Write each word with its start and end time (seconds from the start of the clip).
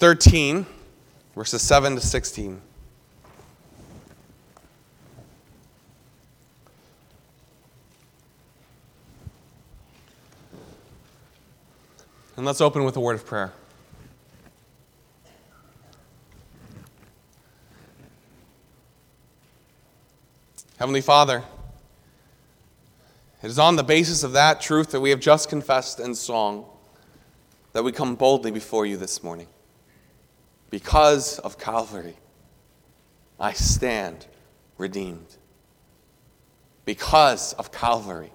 13, 0.00 0.64
verses 1.34 1.60
7 1.60 1.94
to 1.94 2.00
16. 2.00 2.58
And 12.38 12.46
let's 12.46 12.62
open 12.62 12.84
with 12.84 12.96
a 12.96 13.00
word 13.00 13.16
of 13.16 13.26
prayer. 13.26 13.52
Heavenly 20.78 21.02
Father, 21.02 21.44
it 23.42 23.48
is 23.48 23.58
on 23.58 23.76
the 23.76 23.82
basis 23.82 24.22
of 24.22 24.32
that 24.32 24.62
truth 24.62 24.92
that 24.92 25.00
we 25.02 25.10
have 25.10 25.20
just 25.20 25.50
confessed 25.50 26.00
in 26.00 26.14
song 26.14 26.64
that 27.74 27.84
we 27.84 27.92
come 27.92 28.14
boldly 28.14 28.50
before 28.50 28.86
you 28.86 28.96
this 28.96 29.22
morning. 29.22 29.46
Because 30.70 31.40
of 31.40 31.58
Calvary, 31.58 32.16
I 33.38 33.52
stand 33.52 34.26
redeemed. 34.78 35.36
Because 36.84 37.52
of 37.54 37.72
Calvary 37.72 38.32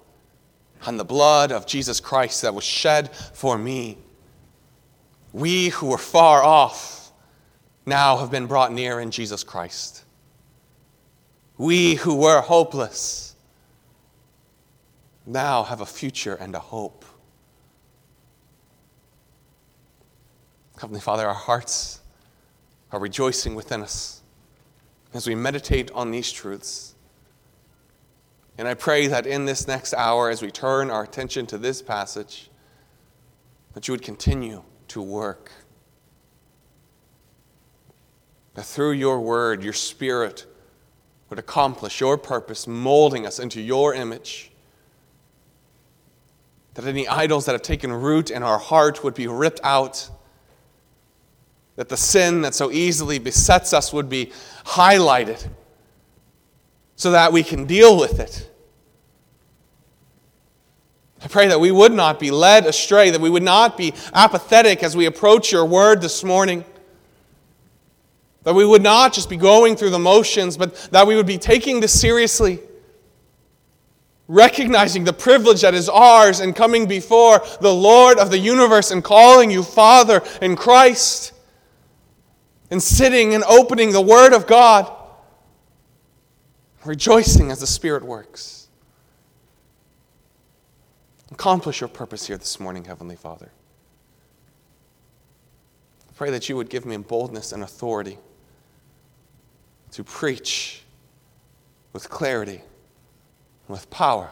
and 0.86 1.00
the 1.00 1.04
blood 1.04 1.50
of 1.50 1.66
Jesus 1.66 1.98
Christ 1.98 2.42
that 2.42 2.54
was 2.54 2.64
shed 2.64 3.10
for 3.14 3.56
me, 3.56 3.98
we 5.32 5.70
who 5.70 5.86
were 5.86 5.98
far 5.98 6.42
off 6.42 7.12
now 7.84 8.18
have 8.18 8.30
been 8.30 8.46
brought 8.46 8.72
near 8.72 9.00
in 9.00 9.10
Jesus 9.10 9.42
Christ. 9.42 10.04
We 11.58 11.94
who 11.94 12.16
were 12.16 12.40
hopeless 12.40 13.34
now 15.24 15.64
have 15.64 15.80
a 15.80 15.86
future 15.86 16.34
and 16.34 16.54
a 16.54 16.58
hope. 16.58 17.04
Heavenly 20.80 21.00
Father, 21.00 21.26
our 21.26 21.34
hearts 21.34 22.00
are 22.92 23.00
rejoicing 23.00 23.54
within 23.54 23.82
us 23.82 24.22
as 25.12 25.26
we 25.26 25.34
meditate 25.34 25.90
on 25.92 26.10
these 26.10 26.30
truths. 26.30 26.94
And 28.58 28.66
I 28.66 28.74
pray 28.74 29.06
that 29.06 29.26
in 29.26 29.44
this 29.44 29.66
next 29.66 29.92
hour, 29.94 30.30
as 30.30 30.42
we 30.42 30.50
turn 30.50 30.90
our 30.90 31.02
attention 31.02 31.46
to 31.46 31.58
this 31.58 31.82
passage, 31.82 32.50
that 33.74 33.86
you 33.86 33.92
would 33.92 34.02
continue 34.02 34.62
to 34.88 35.02
work. 35.02 35.52
That 38.54 38.64
through 38.64 38.92
your 38.92 39.20
word, 39.20 39.62
your 39.62 39.74
spirit 39.74 40.46
would 41.28 41.38
accomplish 41.38 42.00
your 42.00 42.16
purpose, 42.16 42.66
molding 42.66 43.26
us 43.26 43.38
into 43.38 43.60
your 43.60 43.94
image. 43.94 44.50
That 46.74 46.86
any 46.86 47.06
idols 47.06 47.46
that 47.46 47.52
have 47.52 47.62
taken 47.62 47.92
root 47.92 48.30
in 48.30 48.42
our 48.42 48.58
heart 48.58 49.04
would 49.04 49.14
be 49.14 49.26
ripped 49.26 49.60
out. 49.62 50.08
That 51.76 51.88
the 51.88 51.96
sin 51.96 52.40
that 52.42 52.54
so 52.54 52.70
easily 52.70 53.18
besets 53.18 53.72
us 53.72 53.92
would 53.92 54.08
be 54.08 54.32
highlighted 54.64 55.46
so 56.96 57.10
that 57.10 57.32
we 57.32 57.42
can 57.42 57.66
deal 57.66 57.98
with 57.98 58.18
it. 58.18 58.50
I 61.22 61.28
pray 61.28 61.48
that 61.48 61.60
we 61.60 61.70
would 61.70 61.92
not 61.92 62.18
be 62.18 62.30
led 62.30 62.66
astray, 62.66 63.10
that 63.10 63.20
we 63.20 63.30
would 63.30 63.42
not 63.42 63.76
be 63.76 63.92
apathetic 64.14 64.82
as 64.82 64.96
we 64.96 65.06
approach 65.06 65.52
your 65.52 65.64
word 65.64 66.00
this 66.00 66.22
morning. 66.24 66.64
That 68.44 68.54
we 68.54 68.64
would 68.64 68.82
not 68.82 69.12
just 69.12 69.28
be 69.28 69.36
going 69.36 69.76
through 69.76 69.90
the 69.90 69.98
motions, 69.98 70.56
but 70.56 70.74
that 70.92 71.06
we 71.06 71.16
would 71.16 71.26
be 71.26 71.38
taking 71.38 71.80
this 71.80 71.98
seriously. 71.98 72.60
Recognizing 74.28 75.04
the 75.04 75.12
privilege 75.12 75.62
that 75.62 75.74
is 75.74 75.88
ours 75.88 76.40
and 76.40 76.54
coming 76.54 76.86
before 76.86 77.42
the 77.60 77.72
Lord 77.72 78.18
of 78.18 78.30
the 78.30 78.38
universe 78.38 78.90
and 78.90 79.02
calling 79.02 79.50
you 79.50 79.62
Father 79.62 80.22
in 80.40 80.54
Christ. 80.54 81.32
And 82.70 82.82
sitting 82.82 83.34
and 83.34 83.44
opening 83.44 83.92
the 83.92 84.00
Word 84.00 84.32
of 84.32 84.46
God. 84.46 84.92
Rejoicing 86.84 87.50
as 87.50 87.60
the 87.60 87.66
Spirit 87.66 88.04
works. 88.04 88.68
Accomplish 91.32 91.80
your 91.80 91.88
purpose 91.88 92.26
here 92.26 92.38
this 92.38 92.60
morning, 92.60 92.84
Heavenly 92.84 93.16
Father. 93.16 93.50
I 96.08 96.12
pray 96.14 96.30
that 96.30 96.48
you 96.48 96.56
would 96.56 96.70
give 96.70 96.86
me 96.86 96.96
boldness 96.96 97.52
and 97.52 97.62
authority 97.62 98.18
to 99.92 100.04
preach 100.04 100.82
with 101.96 102.10
clarity, 102.10 102.60
and 103.66 103.68
with 103.68 103.88
power, 103.88 104.28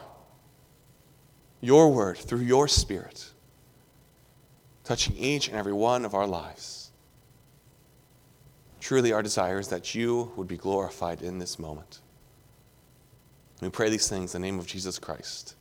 your 1.61 1.91
word 1.91 2.15
through 2.15 2.41
your 2.41 2.67
spirit, 2.67 3.31
touching 4.83 5.17
each 5.17 5.47
and 5.47 5.57
every 5.57 5.73
one 5.73 6.05
of 6.05 6.13
our 6.13 6.27
lives. 6.27 6.84
Truly, 8.85 9.11
our 9.11 9.23
desire 9.23 9.57
is 9.57 9.69
that 9.69 9.95
you 9.95 10.31
would 10.35 10.47
be 10.47 10.57
glorified 10.57 11.23
in 11.23 11.39
this 11.39 11.57
moment. 11.57 12.01
We 13.59 13.69
pray 13.69 13.89
these 13.89 14.07
things 14.07 14.35
in 14.35 14.43
the 14.43 14.47
name 14.47 14.59
of 14.59 14.67
Jesus 14.67 14.99
Christ. 14.99 15.55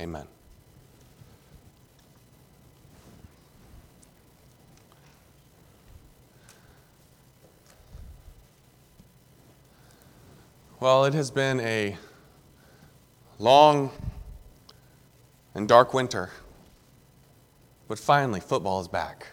Amen. 0.00 0.26
Well, 10.80 11.04
it 11.04 11.14
has 11.14 11.30
been 11.30 11.60
a 11.60 11.96
long 13.38 13.92
and 15.54 15.68
dark 15.68 15.94
winter, 15.94 16.30
but 17.86 17.96
finally, 17.96 18.40
football 18.40 18.80
is 18.80 18.88
back. 18.88 19.28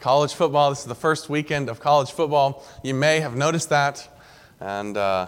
College 0.00 0.32
football, 0.32 0.70
this 0.70 0.80
is 0.80 0.86
the 0.86 0.94
first 0.94 1.28
weekend 1.28 1.68
of 1.68 1.78
college 1.78 2.10
football. 2.10 2.64
You 2.82 2.94
may 2.94 3.20
have 3.20 3.36
noticed 3.36 3.68
that. 3.68 4.08
And 4.58 4.96
uh, 4.96 5.26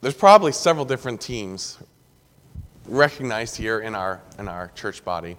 there's 0.00 0.14
probably 0.14 0.52
several 0.52 0.84
different 0.84 1.20
teams 1.20 1.78
recognized 2.86 3.56
here 3.56 3.78
in 3.78 3.94
our, 3.94 4.20
in 4.38 4.48
our 4.48 4.72
church 4.74 5.04
body. 5.04 5.36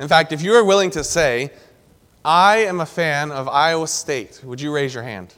In 0.00 0.08
fact, 0.08 0.32
if 0.32 0.42
you 0.42 0.54
are 0.54 0.64
willing 0.64 0.90
to 0.92 1.04
say, 1.04 1.50
I 2.24 2.58
am 2.58 2.80
a 2.80 2.86
fan 2.86 3.30
of 3.30 3.48
Iowa 3.48 3.88
State. 3.88 4.40
Would 4.42 4.60
you 4.60 4.74
raise 4.74 4.94
your 4.94 5.02
hand? 5.02 5.34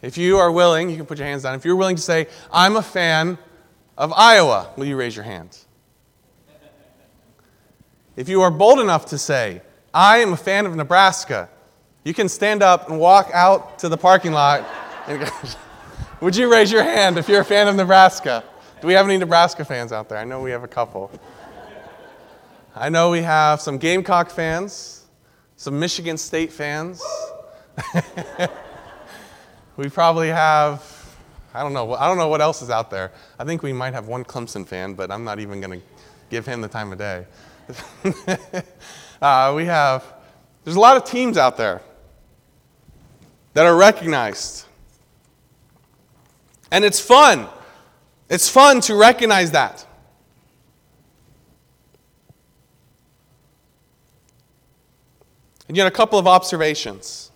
If 0.00 0.16
you 0.16 0.38
are 0.38 0.50
willing, 0.50 0.90
you 0.90 0.96
can 0.96 1.06
put 1.06 1.18
your 1.18 1.26
hands 1.26 1.42
down. 1.42 1.54
If 1.54 1.64
you're 1.64 1.76
willing 1.76 1.96
to 1.96 2.02
say, 2.02 2.28
I'm 2.52 2.76
a 2.76 2.82
fan 2.82 3.36
of 3.96 4.12
Iowa, 4.12 4.70
will 4.76 4.86
you 4.86 4.96
raise 4.96 5.16
your 5.16 5.24
hand? 5.24 5.58
If 8.18 8.28
you 8.28 8.42
are 8.42 8.50
bold 8.50 8.80
enough 8.80 9.06
to 9.06 9.16
say, 9.16 9.62
I 9.94 10.18
am 10.18 10.32
a 10.32 10.36
fan 10.36 10.66
of 10.66 10.74
Nebraska, 10.74 11.48
you 12.02 12.12
can 12.12 12.28
stand 12.28 12.64
up 12.64 12.90
and 12.90 12.98
walk 12.98 13.30
out 13.32 13.78
to 13.78 13.88
the 13.88 13.96
parking 13.96 14.32
lot. 14.32 14.66
would 16.20 16.34
you 16.34 16.50
raise 16.50 16.72
your 16.72 16.82
hand 16.82 17.16
if 17.16 17.28
you're 17.28 17.42
a 17.42 17.44
fan 17.44 17.68
of 17.68 17.76
Nebraska? 17.76 18.42
Do 18.80 18.88
we 18.88 18.94
have 18.94 19.06
any 19.06 19.18
Nebraska 19.18 19.64
fans 19.64 19.92
out 19.92 20.08
there? 20.08 20.18
I 20.18 20.24
know 20.24 20.42
we 20.42 20.50
have 20.50 20.64
a 20.64 20.68
couple. 20.68 21.12
I 22.74 22.88
know 22.88 23.12
we 23.12 23.22
have 23.22 23.60
some 23.60 23.78
Gamecock 23.78 24.30
fans, 24.30 25.04
some 25.54 25.78
Michigan 25.78 26.18
State 26.18 26.50
fans. 26.50 27.00
we 29.76 29.88
probably 29.90 30.26
have, 30.26 30.82
I 31.54 31.62
don't 31.62 31.72
know, 31.72 31.94
I 31.94 32.08
don't 32.08 32.18
know 32.18 32.26
what 32.26 32.40
else 32.40 32.62
is 32.62 32.70
out 32.70 32.90
there. 32.90 33.12
I 33.38 33.44
think 33.44 33.62
we 33.62 33.72
might 33.72 33.94
have 33.94 34.08
one 34.08 34.24
Clemson 34.24 34.66
fan, 34.66 34.94
but 34.94 35.12
I'm 35.12 35.22
not 35.22 35.38
even 35.38 35.60
going 35.60 35.78
to 35.78 35.86
give 36.30 36.46
him 36.46 36.62
the 36.62 36.68
time 36.68 36.90
of 36.90 36.98
day. 36.98 37.24
uh, 39.22 39.52
we 39.54 39.66
have, 39.66 40.04
there's 40.64 40.76
a 40.76 40.80
lot 40.80 40.96
of 40.96 41.04
teams 41.04 41.36
out 41.36 41.56
there 41.56 41.82
that 43.54 43.66
are 43.66 43.76
recognized. 43.76 44.64
And 46.70 46.84
it's 46.84 47.00
fun. 47.00 47.48
It's 48.28 48.48
fun 48.48 48.80
to 48.82 48.94
recognize 48.94 49.52
that. 49.52 49.86
And 55.66 55.76
yet, 55.76 55.86
a 55.86 55.90
couple 55.90 56.18
of 56.18 56.26
observations. 56.26 57.27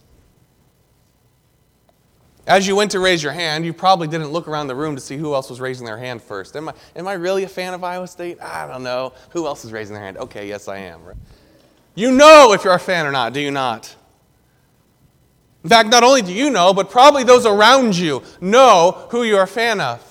As 2.47 2.67
you 2.67 2.75
went 2.75 2.91
to 2.91 2.99
raise 2.99 3.23
your 3.23 3.33
hand, 3.33 3.65
you 3.65 3.73
probably 3.73 4.09
didn't 4.09 4.31
look 4.31 4.49
around 4.49 4.67
the 4.67 4.75
room 4.75 4.97
to 4.97 5.01
see 5.01 5.17
who 5.17 5.35
else 5.35 5.49
was 5.49 5.61
raising 5.61 5.87
their 5.87 5.99
hand 5.99 6.21
first. 6.21 6.57
Am 6.57 6.69
I, 6.69 6.75
am 6.97 7.07
I 7.07 7.13
really 7.13 7.45
a 7.45 7.49
fan 7.49 7.73
of 7.73 7.85
Iowa 7.85 8.09
State? 8.09 8.41
I 8.41 8.67
don't 8.67 8.83
know. 8.83 9.13
Who 9.31 9.47
else 9.47 9.65
is 9.65 9.71
raising 9.71 9.95
their 9.95 10.03
hand? 10.03 10.17
Okay, 10.19 10.49
yes, 10.49 10.67
I 10.67 10.79
am. 10.79 11.01
You 11.95 12.11
know 12.11 12.53
if 12.53 12.65
you're 12.65 12.75
a 12.75 12.81
fan 12.81 13.07
or 13.07 13.13
not, 13.13 13.33
do 13.33 13.41
you 13.41 13.53
not? 13.53 13.95
In 15.63 15.71
fact, 15.71 15.89
not 15.91 16.03
only 16.03 16.23
do 16.23 16.33
you 16.33 16.51
know, 16.51 16.75
but 16.75 16.91
probably 16.91 17.23
those 17.23 17.47
around 17.47 17.97
you 17.97 18.23
know 18.41 19.07
who 19.11 19.23
you're 19.23 19.43
a 19.43 19.47
fan 19.47 19.81
of. 19.81 20.09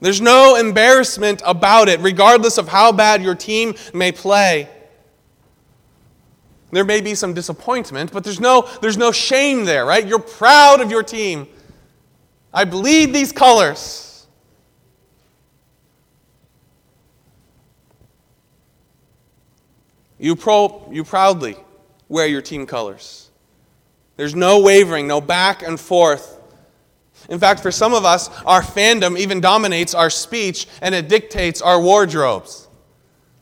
There's 0.00 0.20
no 0.20 0.56
embarrassment 0.56 1.42
about 1.44 1.88
it, 1.88 2.00
regardless 2.00 2.58
of 2.58 2.68
how 2.68 2.90
bad 2.90 3.22
your 3.22 3.34
team 3.34 3.74
may 3.92 4.10
play. 4.10 4.68
There 6.72 6.84
may 6.84 7.02
be 7.02 7.14
some 7.14 7.34
disappointment, 7.34 8.12
but 8.12 8.24
there's 8.24 8.40
no, 8.40 8.66
there's 8.80 8.96
no 8.96 9.12
shame 9.12 9.66
there, 9.66 9.84
right? 9.84 10.04
You're 10.06 10.18
proud 10.18 10.80
of 10.80 10.90
your 10.90 11.02
team. 11.02 11.46
I 12.52 12.64
bleed 12.64 13.12
these 13.12 13.30
colors. 13.30 14.26
You, 20.18 20.34
pro, 20.34 20.88
you 20.90 21.04
proudly 21.04 21.56
wear 22.08 22.26
your 22.26 22.40
team 22.40 22.64
colors. 22.64 23.30
There's 24.16 24.34
no 24.34 24.60
wavering, 24.60 25.06
no 25.06 25.20
back 25.20 25.62
and 25.62 25.78
forth. 25.78 26.40
In 27.28 27.38
fact, 27.38 27.60
for 27.60 27.70
some 27.70 27.92
of 27.92 28.06
us, 28.06 28.30
our 28.46 28.62
fandom 28.62 29.18
even 29.18 29.42
dominates 29.42 29.94
our 29.94 30.08
speech 30.08 30.68
and 30.80 30.94
it 30.94 31.08
dictates 31.08 31.60
our 31.60 31.78
wardrobes. 31.78 32.68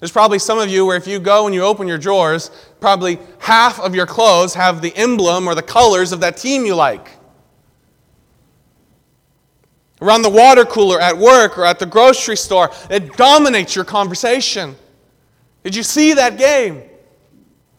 There's 0.01 0.11
probably 0.11 0.39
some 0.39 0.59
of 0.59 0.69
you 0.69 0.87
where 0.87 0.97
if 0.97 1.07
you 1.07 1.21
go 1.21 1.47
and 1.47 1.55
you 1.55 1.63
open 1.63 1.87
your 1.87 1.99
drawers, 1.99 2.51
probably 2.81 3.19
half 3.39 3.79
of 3.79 3.95
your 3.95 4.07
clothes 4.07 4.55
have 4.55 4.83
the 4.83 4.95
emblem 4.97 5.47
or 5.47 5.55
the 5.55 5.63
colors 5.63 6.13
of 6.13 6.21
that 6.21 6.37
team 6.37 6.65
you 6.65 6.75
like. 6.75 7.09
Around 10.03 10.23
the 10.23 10.31
water 10.31 10.65
cooler 10.65 10.99
at 10.99 11.17
work 11.17 11.59
or 11.59 11.65
at 11.65 11.79
the 11.79 11.87
grocery 11.87 12.37
store, 12.37 12.71
it 12.89 13.17
dominates 13.17 13.77
your 13.77 13.85
conversation. 13.85 14.75
Did 15.63 15.77
you 15.77 15.83
see 15.83 16.15
that 16.15 16.39
game? 16.39 16.83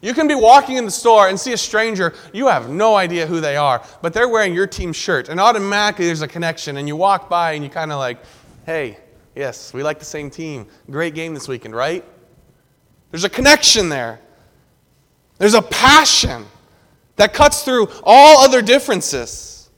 You 0.02 0.14
can 0.14 0.28
be 0.28 0.36
walking 0.36 0.78
in 0.78 0.86
the 0.86 0.92
store 0.92 1.30
and 1.30 1.40
see 1.40 1.54
a 1.54 1.58
stranger, 1.58 2.14
you 2.34 2.48
have 2.48 2.70
no 2.70 2.96
idea 2.96 3.28
who 3.28 3.40
they 3.40 3.56
are, 3.56 3.84
but 4.02 4.14
they're 4.14 4.30
wearing 4.30 4.54
your 4.54 4.66
team 4.66 4.94
shirt, 4.94 5.30
and 5.30 5.40
automatically 5.40 6.06
there's 6.06 6.24
a 6.24 6.28
connection, 6.28 6.78
and 6.78 6.88
you 6.88 6.96
walk 6.96 7.30
by 7.30 7.54
and 7.54 7.64
you 7.64 7.70
kind 7.70 7.92
of 7.92 8.00
like, 8.00 8.18
hey, 8.66 8.98
yes, 9.36 9.74
we 9.74 9.84
like 9.84 10.00
the 10.00 10.06
same 10.06 10.32
team. 10.32 10.66
Great 10.90 11.14
game 11.14 11.36
this 11.36 11.48
weekend, 11.48 11.76
right? 11.76 12.04
There's 13.12 13.26
a 13.26 13.30
connection 13.30 13.90
there. 13.90 14.20
There's 15.42 15.56
a 15.56 15.62
passion 15.64 16.46
that 17.16 17.34
cuts 17.34 17.64
through 17.64 17.90
all 18.04 18.44
other 18.44 18.62
differences. 18.62 19.72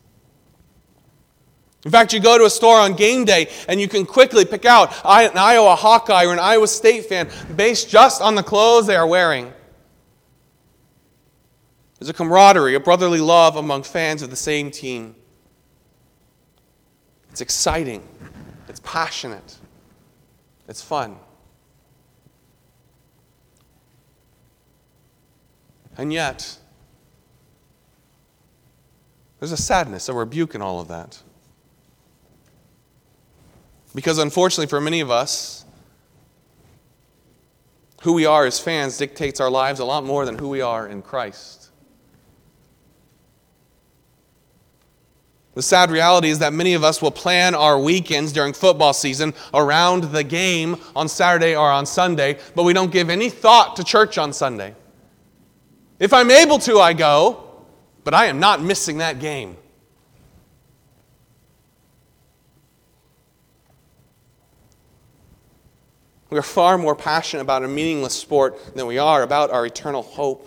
In 1.86 1.92
fact, 1.92 2.12
you 2.12 2.20
go 2.20 2.38
to 2.38 2.44
a 2.44 2.50
store 2.50 2.78
on 2.78 2.98
game 2.98 3.24
day 3.24 3.50
and 3.70 3.80
you 3.80 3.88
can 3.88 4.06
quickly 4.06 4.44
pick 4.44 4.66
out 4.66 4.92
an 5.06 5.38
Iowa 5.38 5.78
Hawkeye 5.78 6.26
or 6.26 6.34
an 6.34 6.40
Iowa 6.40 6.68
State 6.68 7.06
fan 7.06 7.30
based 7.56 7.90
just 7.90 8.22
on 8.22 8.36
the 8.36 8.44
clothes 8.44 8.88
they 8.88 8.98
are 8.98 9.08
wearing. 9.08 9.54
There's 11.98 12.10
a 12.10 12.14
camaraderie, 12.14 12.76
a 12.76 12.82
brotherly 12.82 13.22
love 13.22 13.56
among 13.56 13.84
fans 13.84 14.22
of 14.22 14.32
the 14.32 14.36
same 14.36 14.70
team. 14.70 15.16
It's 17.32 17.40
exciting, 17.40 18.06
it's 18.68 18.82
passionate, 18.82 19.56
it's 20.68 20.82
fun. 20.82 21.16
And 25.98 26.12
yet, 26.12 26.58
there's 29.40 29.52
a 29.52 29.58
sadness, 29.58 30.10
a 30.10 30.14
rebuke 30.14 30.56
in 30.56 30.62
all 30.62 30.80
of 30.80 30.88
that. 30.88 31.22
Because 33.94 34.18
unfortunately, 34.18 34.68
for 34.68 34.82
many 34.82 35.02
of 35.02 35.12
us, 35.12 35.66
who 38.02 38.14
we 38.14 38.26
are 38.26 38.46
as 38.46 38.60
fans 38.60 38.98
dictates 38.98 39.40
our 39.40 39.50
lives 39.50 39.80
a 39.80 39.86
lot 39.86 40.04
more 40.04 40.26
than 40.26 40.38
who 40.38 40.50
we 40.50 40.62
are 40.62 40.88
in 40.88 41.02
Christ. 41.02 41.70
The 45.56 45.62
sad 45.62 45.92
reality 45.92 46.30
is 46.30 46.40
that 46.40 46.52
many 46.52 46.74
of 46.74 46.84
us 46.84 47.02
will 47.02 47.12
plan 47.12 47.54
our 47.54 47.80
weekends 47.80 48.34
during 48.34 48.54
football 48.54 48.94
season 48.94 49.34
around 49.54 50.06
the 50.06 50.24
game 50.24 50.78
on 50.96 51.08
Saturday 51.08 51.56
or 51.56 51.70
on 51.70 51.86
Sunday, 51.86 52.40
but 52.56 52.64
we 52.64 52.74
don't 52.74 52.92
give 52.92 53.10
any 53.10 53.30
thought 53.30 53.76
to 53.76 53.84
church 53.84 54.18
on 54.18 54.34
Sunday. 54.34 54.74
If 56.04 56.12
I'm 56.12 56.30
able 56.32 56.60
to, 56.60 56.80
I 56.80 56.92
go, 56.92 57.64
but 58.04 58.14
I 58.14 58.26
am 58.26 58.38
not 58.38 58.62
missing 58.62 58.98
that 58.98 59.20
game. 59.20 59.56
We 66.30 66.38
are 66.38 66.42
far 66.42 66.78
more 66.78 66.94
passionate 66.94 67.44
about 67.44 67.64
a 67.64 67.70
meaningless 67.70 68.14
sport 68.14 68.76
than 68.76 68.86
we 68.86 68.98
are 68.98 69.24
about 69.24 69.52
our 69.52 69.66
eternal 69.66 70.02
hope. 70.02 70.46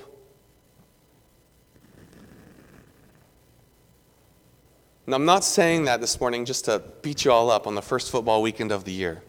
And 5.07 5.15
I'm 5.15 5.25
not 5.25 5.43
saying 5.43 5.87
that 5.87 6.03
this 6.03 6.21
morning 6.21 6.45
just 6.45 6.67
to 6.67 6.83
beat 7.01 7.25
you 7.25 7.33
all 7.33 7.49
up 7.49 7.67
on 7.67 7.75
the 7.75 7.81
first 7.81 8.11
football 8.11 8.43
weekend 8.43 8.73
of 8.73 8.85
the 8.85 8.93
year, 8.93 9.23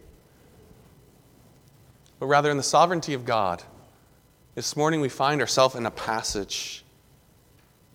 but 2.20 2.26
rather 2.26 2.52
in 2.52 2.58
the 2.58 2.64
sovereignty 2.64 3.14
of 3.14 3.24
God. 3.24 3.64
This 4.58 4.76
morning 4.76 5.02
we 5.02 5.10
find 5.10 5.40
ourselves 5.40 5.76
in 5.76 5.86
a 5.86 5.92
passage 5.92 6.84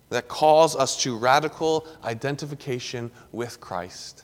that 0.09 0.29
calls 0.29 0.77
us 0.77 1.03
to 1.03 1.17
radical 1.17 1.85
identification 2.05 3.11
with 3.33 3.59
Christ. 3.59 4.23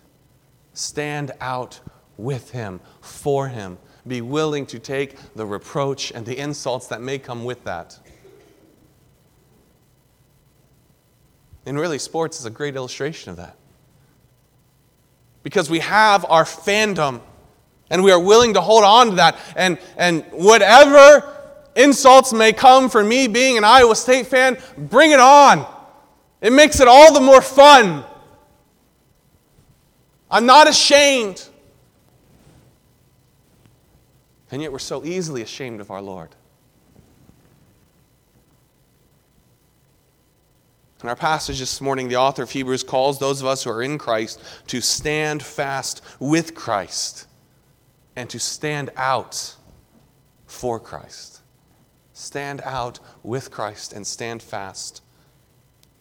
Stand 0.72 1.34
out 1.42 1.82
with 2.16 2.52
Him, 2.52 2.80
for 3.02 3.50
Him. 3.50 3.78
Be 4.08 4.22
willing 4.22 4.66
to 4.68 4.80
take 4.80 5.18
the 5.36 5.46
reproach 5.46 6.14
and 6.14 6.26
the 6.26 6.38
insults 6.38 6.88
that 6.88 7.02
may 7.02 7.20
come 7.20 7.44
with 7.44 7.66
that. 7.66 8.00
And 11.66 11.78
really, 11.78 12.00
sports 12.00 12.40
is 12.40 12.46
a 12.46 12.50
great 12.50 12.78
illustration 12.78 13.32
of 13.32 13.36
that. 13.36 13.58
Because 15.44 15.70
we 15.70 15.80
have 15.80 16.24
our 16.30 16.46
fandom 16.46 17.20
and 17.90 18.02
we 18.02 18.14
are 18.14 18.20
willing 18.20 18.54
to 18.54 18.62
hold 18.62 18.86
on 18.86 19.10
to 19.10 19.16
that. 19.18 19.38
And, 19.58 19.78
and 19.98 20.24
whatever 20.32 21.36
insults 21.80 22.34
may 22.34 22.54
come 22.54 22.90
for 22.90 23.04
me 23.04 23.28
being 23.28 23.58
an 23.58 23.64
Iowa 23.64 23.96
State 23.96 24.28
fan, 24.28 24.58
bring 24.78 25.12
it 25.12 25.20
on. 25.20 25.66
It 26.42 26.54
makes 26.54 26.80
it 26.80 26.88
all 26.88 27.14
the 27.14 27.22
more 27.22 27.42
fun. 27.42 28.04
I'm 30.30 30.46
not 30.46 30.68
ashamed. 30.70 31.48
And 34.52 34.62
yet 34.62 34.72
we're 34.72 34.80
so 34.80 35.04
easily 35.06 35.42
ashamed 35.42 35.80
of 35.80 35.92
our 35.92 36.02
Lord. 36.02 36.30
In 41.02 41.08
our 41.08 41.16
passage 41.16 41.60
this 41.60 41.80
morning, 41.80 42.10
the 42.10 42.18
author 42.18 42.44
of 42.44 42.52
Hebrews 42.52 42.84
calls 42.84 43.20
those 43.20 43.40
of 43.40 43.48
us 43.48 43.64
who 43.64 43.70
are 43.70 43.82
in 43.82 43.98
Christ 43.98 44.42
to 44.68 44.82
stand 44.82 45.42
fast 45.42 46.02
with 46.20 46.54
Christ 46.54 47.26
and 48.18 48.30
to 48.30 48.40
stand 48.40 48.90
out 48.98 49.56
for 50.46 50.78
Christ. 50.78 51.39
Stand 52.20 52.62
out 52.66 53.00
with 53.24 53.50
Christ 53.50 53.94
and 53.94 54.06
stand 54.06 54.44
fast 54.44 55.02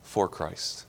for 0.02 0.28
Christ. 0.28 0.86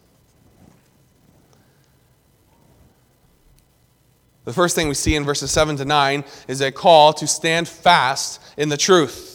The 4.45 4.54
first 4.54 4.76
thing 4.76 4.88
we 4.88 4.95
see 4.95 5.16
in 5.16 5.24
verses 5.24 5.52
7 5.52 5.78
to 5.78 5.86
9 5.86 6.24
is 6.48 6.62
a 6.62 6.71
call 6.71 7.14
to 7.14 7.28
stand 7.28 7.68
fast 7.68 8.42
in 8.57 8.69
the 8.69 8.78
truth 8.78 9.30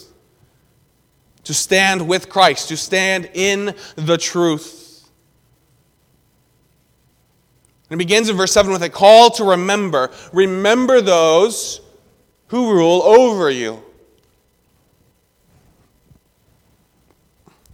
to 1.45 1.53
stand 1.53 2.07
with 2.07 2.27
Christ, 2.27 2.69
to 2.69 2.77
stand 2.77 3.29
in 3.33 3.75
the 3.95 4.17
truth. 4.17 5.07
And 7.89 8.01
it 8.01 8.03
begins 8.03 8.29
in 8.29 8.35
verse 8.35 8.51
7 8.51 8.71
with 8.71 8.83
a 8.83 8.89
call 8.89 9.29
to 9.31 9.43
remember. 9.43 10.11
Remember 10.33 11.01
those 11.01 11.81
who 12.47 12.73
rule 12.73 13.01
over 13.03 13.49
you. 13.49 13.81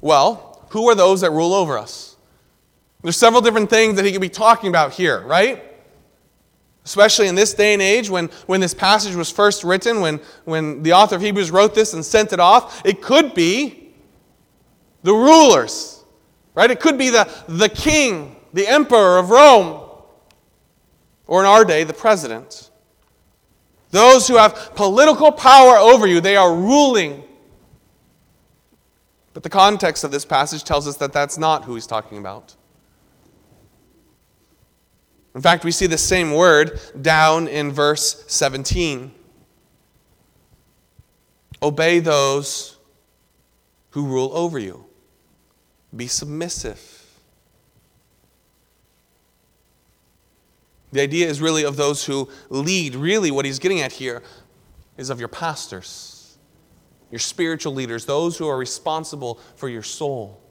Well, 0.01 0.65
who 0.69 0.89
are 0.89 0.95
those 0.95 1.21
that 1.21 1.31
rule 1.31 1.53
over 1.53 1.77
us? 1.77 2.17
There's 3.03 3.17
several 3.17 3.41
different 3.41 3.69
things 3.69 3.95
that 3.95 4.05
he 4.05 4.11
could 4.11 4.21
be 4.21 4.29
talking 4.29 4.69
about 4.69 4.93
here, 4.93 5.21
right? 5.21 5.63
Especially 6.83 7.27
in 7.27 7.35
this 7.35 7.53
day 7.53 7.73
and 7.73 7.81
age 7.81 8.09
when, 8.09 8.27
when 8.47 8.59
this 8.59 8.73
passage 8.73 9.15
was 9.15 9.31
first 9.31 9.63
written, 9.63 10.01
when, 10.01 10.19
when 10.45 10.83
the 10.83 10.93
author 10.93 11.15
of 11.15 11.21
Hebrews 11.21 11.51
wrote 11.51 11.75
this 11.75 11.93
and 11.93 12.03
sent 12.03 12.33
it 12.33 12.39
off, 12.39 12.81
it 12.85 13.01
could 13.01 13.33
be 13.33 13.93
the 15.03 15.13
rulers, 15.13 16.03
right? 16.53 16.69
It 16.69 16.79
could 16.79 16.97
be 16.97 17.09
the, 17.09 17.29
the 17.47 17.69
king, 17.69 18.35
the 18.53 18.67
emperor 18.67 19.17
of 19.17 19.29
Rome, 19.29 19.89
or 21.27 21.41
in 21.41 21.47
our 21.47 21.63
day, 21.63 21.83
the 21.83 21.93
president. 21.93 22.69
Those 23.91 24.27
who 24.27 24.37
have 24.37 24.73
political 24.75 25.31
power 25.31 25.75
over 25.75 26.07
you, 26.07 26.21
they 26.21 26.35
are 26.35 26.53
ruling. 26.53 27.23
But 29.33 29.43
the 29.43 29.49
context 29.49 30.03
of 30.03 30.11
this 30.11 30.25
passage 30.25 30.63
tells 30.63 30.87
us 30.87 30.97
that 30.97 31.13
that's 31.13 31.37
not 31.37 31.65
who 31.65 31.75
he's 31.75 31.87
talking 31.87 32.17
about. 32.17 32.55
In 35.33 35.41
fact, 35.41 35.63
we 35.63 35.71
see 35.71 35.87
the 35.87 35.97
same 35.97 36.33
word 36.33 36.79
down 37.01 37.47
in 37.47 37.71
verse 37.71 38.25
17. 38.27 39.13
Obey 41.63 41.99
those 41.99 42.77
who 43.91 44.05
rule 44.05 44.31
over 44.33 44.57
you, 44.57 44.85
be 45.95 46.07
submissive. 46.07 47.05
The 50.91 51.01
idea 51.01 51.27
is 51.27 51.39
really 51.39 51.63
of 51.63 51.77
those 51.77 52.05
who 52.05 52.27
lead. 52.49 52.95
Really, 52.95 53.31
what 53.31 53.45
he's 53.45 53.59
getting 53.59 53.79
at 53.79 53.93
here 53.93 54.21
is 54.97 55.09
of 55.09 55.19
your 55.19 55.29
pastors, 55.29 56.10
your 57.11 57.19
spiritual 57.19 57.73
leaders, 57.73 58.05
those 58.05 58.37
who 58.37 58.47
are 58.47 58.57
responsible 58.57 59.39
for 59.55 59.69
your 59.69 59.83
soul. 59.83 60.41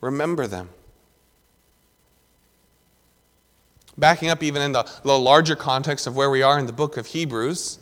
Remember 0.00 0.46
them. 0.46 0.68
Backing 3.96 4.30
up 4.30 4.42
even 4.42 4.62
in 4.62 4.72
the, 4.72 4.82
the 5.04 5.18
larger 5.18 5.54
context 5.54 6.06
of 6.06 6.16
where 6.16 6.30
we 6.30 6.42
are 6.42 6.58
in 6.58 6.66
the 6.66 6.72
book 6.72 6.96
of 6.96 7.06
Hebrews, 7.06 7.78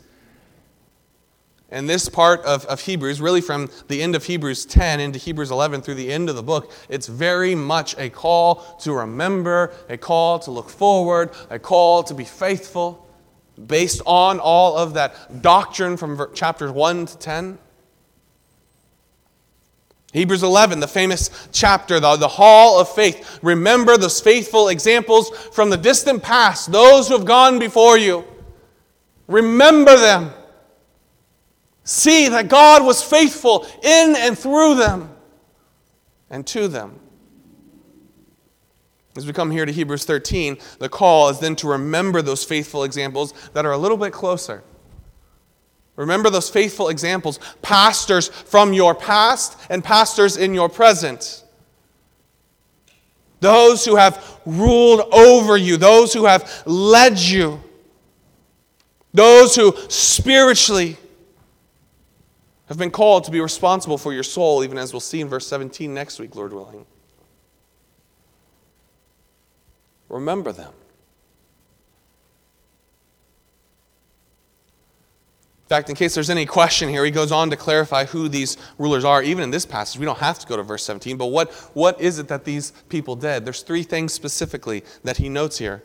and 1.71 1.89
this 1.89 2.09
part 2.09 2.41
of, 2.41 2.65
of 2.65 2.81
Hebrews, 2.81 3.21
really 3.21 3.39
from 3.39 3.69
the 3.87 4.03
end 4.03 4.13
of 4.13 4.25
Hebrews 4.25 4.65
10 4.65 4.99
into 4.99 5.17
Hebrews 5.17 5.51
11 5.51 5.81
through 5.81 5.95
the 5.95 6.11
end 6.11 6.29
of 6.29 6.35
the 6.35 6.43
book, 6.43 6.71
it's 6.89 7.07
very 7.07 7.55
much 7.55 7.97
a 7.97 8.09
call 8.09 8.55
to 8.81 8.91
remember, 8.91 9.73
a 9.87 9.97
call 9.97 10.37
to 10.39 10.51
look 10.51 10.69
forward, 10.69 11.31
a 11.49 11.57
call 11.57 12.03
to 12.03 12.13
be 12.13 12.25
faithful, 12.25 13.07
based 13.67 14.01
on 14.05 14.39
all 14.39 14.77
of 14.77 14.93
that 14.93 15.41
doctrine 15.41 15.97
from 15.97 16.33
chapters 16.33 16.71
1 16.71 17.05
to 17.07 17.17
10. 17.17 17.57
Hebrews 20.13 20.43
11, 20.43 20.81
the 20.81 20.87
famous 20.87 21.29
chapter, 21.53 21.99
the, 21.99 22.17
the 22.17 22.27
hall 22.27 22.79
of 22.79 22.89
faith. 22.89 23.39
Remember 23.41 23.97
those 23.97 24.19
faithful 24.19 24.67
examples 24.67 25.29
from 25.53 25.69
the 25.69 25.77
distant 25.77 26.21
past, 26.21 26.71
those 26.71 27.07
who 27.07 27.17
have 27.17 27.25
gone 27.25 27.59
before 27.59 27.97
you. 27.97 28.25
Remember 29.27 29.97
them. 29.97 30.31
See 31.83 32.27
that 32.27 32.49
God 32.49 32.85
was 32.85 33.01
faithful 33.01 33.65
in 33.81 34.15
and 34.17 34.37
through 34.37 34.75
them 34.75 35.09
and 36.29 36.45
to 36.47 36.67
them. 36.67 36.99
As 39.15 39.25
we 39.25 39.33
come 39.33 39.51
here 39.51 39.65
to 39.65 39.71
Hebrews 39.71 40.05
13, 40.05 40.57
the 40.79 40.87
call 40.87 41.29
is 41.29 41.39
then 41.39 41.55
to 41.57 41.67
remember 41.67 42.21
those 42.21 42.43
faithful 42.43 42.83
examples 42.83 43.33
that 43.53 43.65
are 43.65 43.73
a 43.73 43.77
little 43.77 43.97
bit 43.97 44.13
closer. 44.13 44.63
Remember 45.97 46.29
those 46.29 46.49
faithful 46.49 46.87
examples, 46.87 47.39
pastors 47.61 48.29
from 48.29 48.73
your 48.73 48.95
past 48.95 49.57
and 49.69 49.83
pastors 49.83 50.37
in 50.37 50.53
your 50.53 50.69
present. 50.69 51.43
Those 53.41 53.83
who 53.83 53.95
have 53.97 54.39
ruled 54.45 55.01
over 55.13 55.57
you, 55.57 55.75
those 55.75 56.13
who 56.13 56.25
have 56.25 56.63
led 56.65 57.19
you, 57.19 57.61
those 59.13 59.55
who 59.55 59.75
spiritually 59.89 60.95
have 62.67 62.77
been 62.77 62.91
called 62.91 63.25
to 63.25 63.31
be 63.31 63.41
responsible 63.41 63.97
for 63.97 64.13
your 64.13 64.23
soul, 64.23 64.63
even 64.63 64.77
as 64.77 64.93
we'll 64.93 65.01
see 65.01 65.19
in 65.19 65.27
verse 65.27 65.45
17 65.45 65.93
next 65.93 66.19
week, 66.19 66.35
Lord 66.35 66.53
willing. 66.53 66.85
Remember 70.11 70.51
them. 70.51 70.73
In 75.63 75.69
fact, 75.69 75.89
in 75.89 75.95
case 75.95 76.13
there's 76.13 76.29
any 76.29 76.45
question 76.45 76.89
here, 76.89 77.05
he 77.05 77.11
goes 77.11 77.31
on 77.31 77.49
to 77.49 77.55
clarify 77.55 78.03
who 78.03 78.27
these 78.27 78.57
rulers 78.77 79.05
are. 79.05 79.23
Even 79.23 79.45
in 79.45 79.51
this 79.51 79.65
passage, 79.65 79.97
we 79.97 80.05
don't 80.05 80.17
have 80.17 80.37
to 80.39 80.45
go 80.45 80.57
to 80.57 80.63
verse 80.63 80.83
17, 80.83 81.15
but 81.15 81.27
what, 81.27 81.49
what 81.73 82.01
is 82.01 82.19
it 82.19 82.27
that 82.27 82.43
these 82.43 82.71
people 82.89 83.15
did? 83.15 83.45
There's 83.45 83.61
three 83.61 83.83
things 83.83 84.11
specifically 84.11 84.83
that 85.05 85.15
he 85.15 85.29
notes 85.29 85.59
here. 85.59 85.81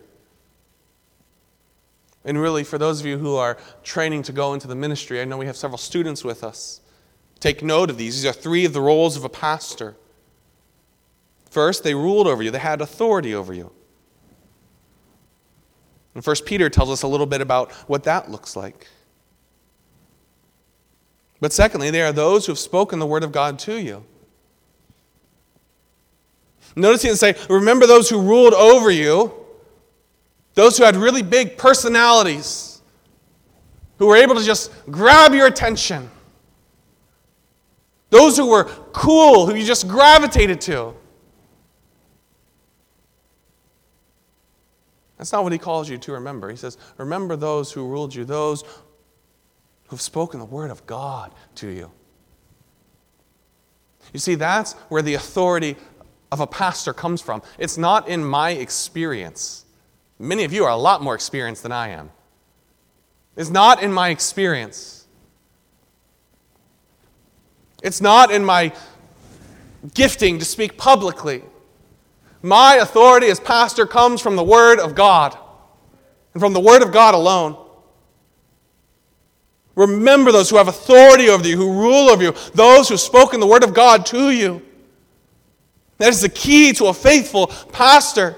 And 2.24 2.36
really, 2.36 2.64
for 2.64 2.78
those 2.78 2.98
of 2.98 3.06
you 3.06 3.18
who 3.18 3.36
are 3.36 3.56
training 3.84 4.24
to 4.24 4.32
go 4.32 4.54
into 4.54 4.66
the 4.66 4.74
ministry, 4.74 5.20
I 5.20 5.24
know 5.24 5.38
we 5.38 5.46
have 5.46 5.56
several 5.56 5.78
students 5.78 6.24
with 6.24 6.42
us. 6.42 6.80
Take 7.38 7.62
note 7.62 7.88
of 7.88 7.96
these. 7.96 8.16
These 8.16 8.28
are 8.28 8.32
three 8.32 8.64
of 8.64 8.72
the 8.72 8.80
roles 8.80 9.16
of 9.16 9.22
a 9.22 9.28
pastor. 9.28 9.94
First, 11.48 11.84
they 11.84 11.94
ruled 11.94 12.26
over 12.26 12.42
you, 12.42 12.50
they 12.50 12.58
had 12.58 12.80
authority 12.80 13.32
over 13.32 13.54
you. 13.54 13.70
And 16.16 16.24
First 16.24 16.46
Peter 16.46 16.70
tells 16.70 16.88
us 16.88 17.02
a 17.02 17.06
little 17.06 17.26
bit 17.26 17.42
about 17.42 17.70
what 17.90 18.04
that 18.04 18.30
looks 18.30 18.56
like. 18.56 18.86
But 21.40 21.52
secondly, 21.52 21.90
they 21.90 22.00
are 22.00 22.10
those 22.10 22.46
who 22.46 22.52
have 22.52 22.58
spoken 22.58 22.98
the 22.98 23.06
word 23.06 23.22
of 23.22 23.32
God 23.32 23.58
to 23.60 23.78
you. 23.78 24.02
Notice 26.74 27.02
he 27.02 27.08
doesn't 27.08 27.36
say, 27.36 27.54
Remember 27.54 27.86
those 27.86 28.08
who 28.08 28.18
ruled 28.22 28.54
over 28.54 28.90
you. 28.90 29.30
Those 30.54 30.78
who 30.78 30.84
had 30.84 30.96
really 30.96 31.20
big 31.20 31.58
personalities, 31.58 32.80
who 33.98 34.06
were 34.06 34.16
able 34.16 34.36
to 34.36 34.42
just 34.42 34.72
grab 34.90 35.34
your 35.34 35.46
attention. 35.46 36.08
Those 38.08 38.38
who 38.38 38.46
were 38.46 38.64
cool, 38.94 39.44
who 39.44 39.54
you 39.54 39.66
just 39.66 39.86
gravitated 39.86 40.62
to. 40.62 40.94
That's 45.18 45.32
not 45.32 45.42
what 45.42 45.52
he 45.52 45.58
calls 45.58 45.88
you 45.88 45.98
to 45.98 46.12
remember. 46.12 46.50
He 46.50 46.56
says, 46.56 46.76
Remember 46.98 47.36
those 47.36 47.72
who 47.72 47.86
ruled 47.86 48.14
you, 48.14 48.24
those 48.24 48.64
who've 49.88 50.00
spoken 50.00 50.40
the 50.40 50.46
word 50.46 50.70
of 50.70 50.86
God 50.86 51.32
to 51.56 51.68
you. 51.68 51.90
You 54.12 54.20
see, 54.20 54.34
that's 54.34 54.74
where 54.88 55.02
the 55.02 55.14
authority 55.14 55.76
of 56.30 56.40
a 56.40 56.46
pastor 56.46 56.92
comes 56.92 57.22
from. 57.22 57.42
It's 57.58 57.78
not 57.78 58.08
in 58.08 58.24
my 58.24 58.50
experience. 58.50 59.64
Many 60.18 60.44
of 60.44 60.52
you 60.52 60.64
are 60.64 60.70
a 60.70 60.76
lot 60.76 61.02
more 61.02 61.14
experienced 61.14 61.62
than 61.62 61.72
I 61.72 61.88
am. 61.88 62.10
It's 63.36 63.50
not 63.50 63.82
in 63.82 63.92
my 63.92 64.08
experience. 64.08 65.06
It's 67.82 68.00
not 68.00 68.30
in 68.30 68.44
my 68.44 68.72
gifting 69.94 70.38
to 70.38 70.44
speak 70.44 70.76
publicly. 70.78 71.42
My 72.42 72.76
authority 72.76 73.28
as 73.28 73.40
pastor 73.40 73.86
comes 73.86 74.20
from 74.20 74.36
the 74.36 74.44
Word 74.44 74.78
of 74.78 74.94
God 74.94 75.36
and 76.34 76.40
from 76.40 76.52
the 76.52 76.60
Word 76.60 76.82
of 76.82 76.92
God 76.92 77.14
alone. 77.14 77.56
Remember 79.74 80.32
those 80.32 80.48
who 80.48 80.56
have 80.56 80.68
authority 80.68 81.28
over 81.28 81.46
you, 81.46 81.56
who 81.56 81.72
rule 81.72 82.08
over 82.08 82.22
you, 82.22 82.34
those 82.54 82.88
who 82.88 82.94
have 82.94 83.00
spoken 83.00 83.40
the 83.40 83.46
Word 83.46 83.62
of 83.62 83.74
God 83.74 84.06
to 84.06 84.30
you. 84.30 84.62
That 85.98 86.08
is 86.08 86.20
the 86.20 86.28
key 86.28 86.72
to 86.74 86.86
a 86.86 86.94
faithful 86.94 87.48
pastor. 87.72 88.36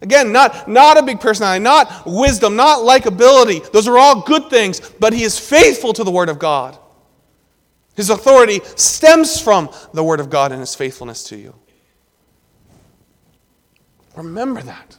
Again, 0.00 0.30
not, 0.30 0.68
not 0.68 0.98
a 0.98 1.02
big 1.02 1.20
personality, 1.20 1.62
not 1.62 2.04
wisdom, 2.06 2.54
not 2.54 2.80
likability. 2.80 3.70
Those 3.72 3.88
are 3.88 3.98
all 3.98 4.22
good 4.22 4.50
things, 4.50 4.80
but 5.00 5.12
he 5.12 5.22
is 5.22 5.38
faithful 5.38 5.92
to 5.94 6.04
the 6.04 6.10
Word 6.10 6.28
of 6.28 6.38
God. 6.38 6.78
His 7.96 8.10
authority 8.10 8.60
stems 8.76 9.40
from 9.40 9.70
the 9.94 10.04
Word 10.04 10.20
of 10.20 10.28
God 10.30 10.52
and 10.52 10.60
his 10.60 10.74
faithfulness 10.74 11.24
to 11.24 11.36
you. 11.36 11.54
Remember 14.16 14.62
that. 14.62 14.96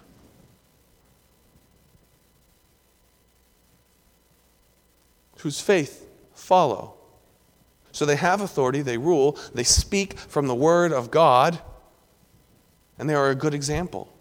Whose 5.40 5.60
faith 5.60 6.08
follow. 6.34 6.94
So 7.92 8.06
they 8.06 8.16
have 8.16 8.42
authority, 8.42 8.82
they 8.82 8.98
rule, 8.98 9.38
they 9.54 9.64
speak 9.64 10.18
from 10.18 10.48
the 10.48 10.56
Word 10.56 10.92
of 10.92 11.12
God, 11.12 11.60
and 13.00 13.10
they 13.10 13.16
are 13.16 13.30
a 13.30 13.36
good 13.36 13.54
example 13.54 14.14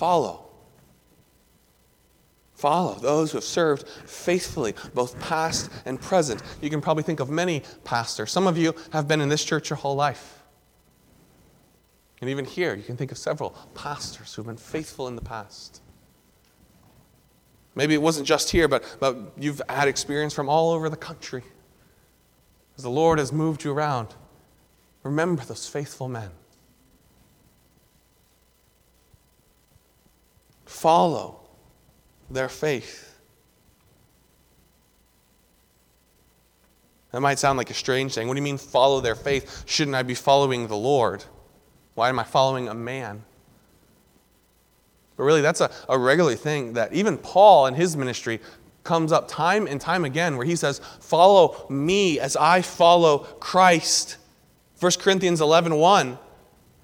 follow. 0.00 0.46
Follow 2.54 2.94
those 2.94 3.32
who 3.32 3.36
have 3.36 3.44
served 3.44 3.86
faithfully, 4.06 4.74
both 4.94 5.18
past 5.20 5.70
and 5.84 6.00
present. 6.00 6.42
You 6.62 6.70
can 6.70 6.80
probably 6.80 7.02
think 7.02 7.20
of 7.20 7.28
many 7.28 7.62
pastors. 7.84 8.30
Some 8.30 8.46
of 8.46 8.56
you 8.56 8.74
have 8.92 9.06
been 9.06 9.20
in 9.20 9.28
this 9.28 9.44
church 9.44 9.68
your 9.68 9.76
whole 9.76 9.96
life. 9.96 10.39
And 12.20 12.28
even 12.28 12.44
here, 12.44 12.74
you 12.74 12.82
can 12.82 12.96
think 12.96 13.12
of 13.12 13.18
several 13.18 13.50
pastors 13.74 14.34
who've 14.34 14.46
been 14.46 14.56
faithful 14.56 15.08
in 15.08 15.16
the 15.16 15.22
past. 15.22 15.80
Maybe 17.74 17.94
it 17.94 18.02
wasn't 18.02 18.26
just 18.26 18.50
here, 18.50 18.68
but, 18.68 18.84
but 19.00 19.16
you've 19.38 19.62
had 19.68 19.88
experience 19.88 20.34
from 20.34 20.48
all 20.48 20.72
over 20.72 20.88
the 20.90 20.96
country. 20.96 21.42
As 22.76 22.82
the 22.82 22.90
Lord 22.90 23.18
has 23.18 23.32
moved 23.32 23.64
you 23.64 23.72
around, 23.72 24.08
remember 25.02 25.42
those 25.44 25.66
faithful 25.66 26.08
men. 26.08 26.30
follow 30.80 31.38
their 32.30 32.48
faith. 32.48 33.18
That 37.12 37.20
might 37.20 37.38
sound 37.38 37.58
like 37.58 37.70
a 37.70 37.74
strange 37.74 38.14
thing. 38.14 38.28
What 38.28 38.34
do 38.34 38.38
you 38.38 38.44
mean, 38.44 38.56
follow 38.56 39.00
their 39.00 39.16
faith? 39.16 39.64
Shouldn't 39.66 39.96
I 39.96 40.02
be 40.02 40.14
following 40.14 40.68
the 40.68 40.76
Lord? 40.76 41.24
Why 41.94 42.08
am 42.08 42.18
I 42.18 42.24
following 42.24 42.68
a 42.68 42.74
man? 42.74 43.22
But 45.16 45.24
really, 45.24 45.42
that's 45.42 45.60
a, 45.60 45.70
a 45.88 45.98
regular 45.98 46.34
thing 46.34 46.72
that 46.74 46.92
even 46.92 47.18
Paul 47.18 47.66
in 47.66 47.74
his 47.74 47.96
ministry 47.96 48.40
comes 48.84 49.12
up 49.12 49.28
time 49.28 49.66
and 49.66 49.80
time 49.80 50.04
again 50.04 50.36
where 50.36 50.46
he 50.46 50.56
says, 50.56 50.80
Follow 51.00 51.66
me 51.68 52.18
as 52.18 52.36
I 52.36 52.62
follow 52.62 53.18
Christ. 53.18 54.16
1 54.80 54.92
Corinthians 54.98 55.40
11 55.40 55.74
1. 55.74 56.18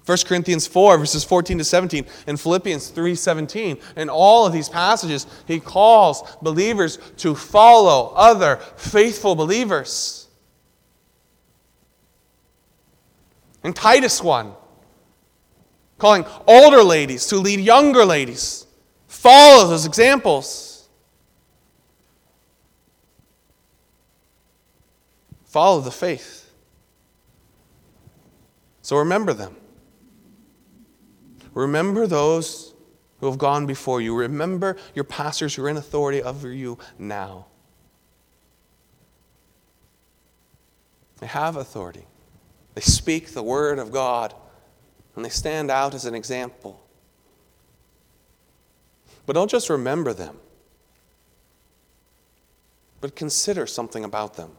1 0.07 0.17
Corinthians 0.25 0.65
4, 0.67 0.99
verses 0.99 1.25
14 1.25 1.57
to 1.57 1.65
17, 1.65 2.05
and 2.27 2.39
Philippians 2.39 2.89
3 2.89 3.13
17. 3.13 3.77
In 3.97 4.09
all 4.09 4.45
of 4.45 4.53
these 4.53 4.69
passages, 4.69 5.27
he 5.45 5.59
calls 5.59 6.23
believers 6.41 6.97
to 7.17 7.35
follow 7.35 8.13
other 8.15 8.55
faithful 8.77 9.35
believers. 9.35 10.29
In 13.65 13.73
Titus 13.73 14.23
1, 14.23 14.53
calling 15.97 16.25
older 16.45 16.83
ladies 16.83 17.25
to 17.27 17.37
lead 17.37 17.59
younger 17.59 18.05
ladies. 18.05 18.65
Follow 19.07 19.67
those 19.67 19.85
examples. 19.85 20.87
Follow 25.45 25.81
the 25.81 25.91
faith. 25.91 26.51
So 28.81 28.97
remember 28.97 29.33
them. 29.33 29.55
Remember 31.53 32.05
those 32.05 32.73
who 33.19 33.25
have 33.25 33.37
gone 33.37 33.65
before 33.65 33.99
you. 33.99 34.15
Remember 34.15 34.77
your 34.93 35.03
pastors 35.03 35.55
who 35.55 35.65
are 35.65 35.69
in 35.69 35.77
authority 35.77 36.21
over 36.21 36.51
you 36.51 36.77
now. 36.99 37.47
They 41.19 41.27
have 41.27 41.55
authority. 41.55 42.05
They 42.75 42.81
speak 42.81 43.29
the 43.29 43.41
word 43.41 43.79
of 43.79 43.91
God, 43.91 44.35
and 45.17 45.25
they 45.25 45.29
stand 45.29 45.71
out 45.71 45.95
as 45.95 46.05
an 46.05 46.13
example. 46.13 46.79
But 49.25 49.33
don't 49.33 49.49
just 49.49 49.67
remember 49.67 50.13
them, 50.13 50.37
but 53.01 53.15
consider 53.15 53.65
something 53.65 54.03
about 54.03 54.35
them. 54.35 54.51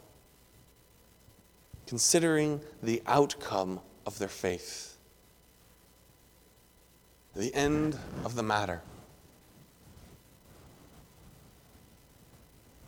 Considering 1.86 2.60
the 2.82 3.00
outcome 3.06 3.78
of 4.04 4.18
their 4.18 4.28
faith, 4.28 4.96
the 7.36 7.54
end 7.54 7.96
of 8.24 8.34
the 8.34 8.42
matter. 8.42 8.82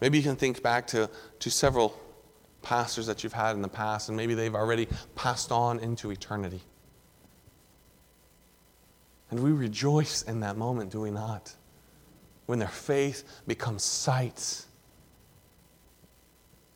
Maybe 0.00 0.18
you 0.18 0.24
can 0.24 0.34
think 0.34 0.60
back 0.60 0.88
to, 0.88 1.08
to 1.38 1.50
several 1.50 1.98
pastors 2.62 3.06
that 3.06 3.22
you've 3.22 3.32
had 3.32 3.54
in 3.54 3.62
the 3.62 3.68
past, 3.68 4.08
and 4.08 4.16
maybe 4.16 4.34
they've 4.34 4.56
already 4.56 4.88
passed 5.14 5.52
on 5.52 5.78
into 5.78 6.10
eternity. 6.10 6.62
And 9.30 9.40
we 9.40 9.52
rejoice 9.52 10.22
in 10.22 10.40
that 10.40 10.56
moment, 10.56 10.90
do 10.90 11.00
we 11.00 11.10
not? 11.10 11.54
When 12.46 12.58
their 12.58 12.68
faith 12.68 13.24
becomes 13.46 13.84
sight, 13.84 14.64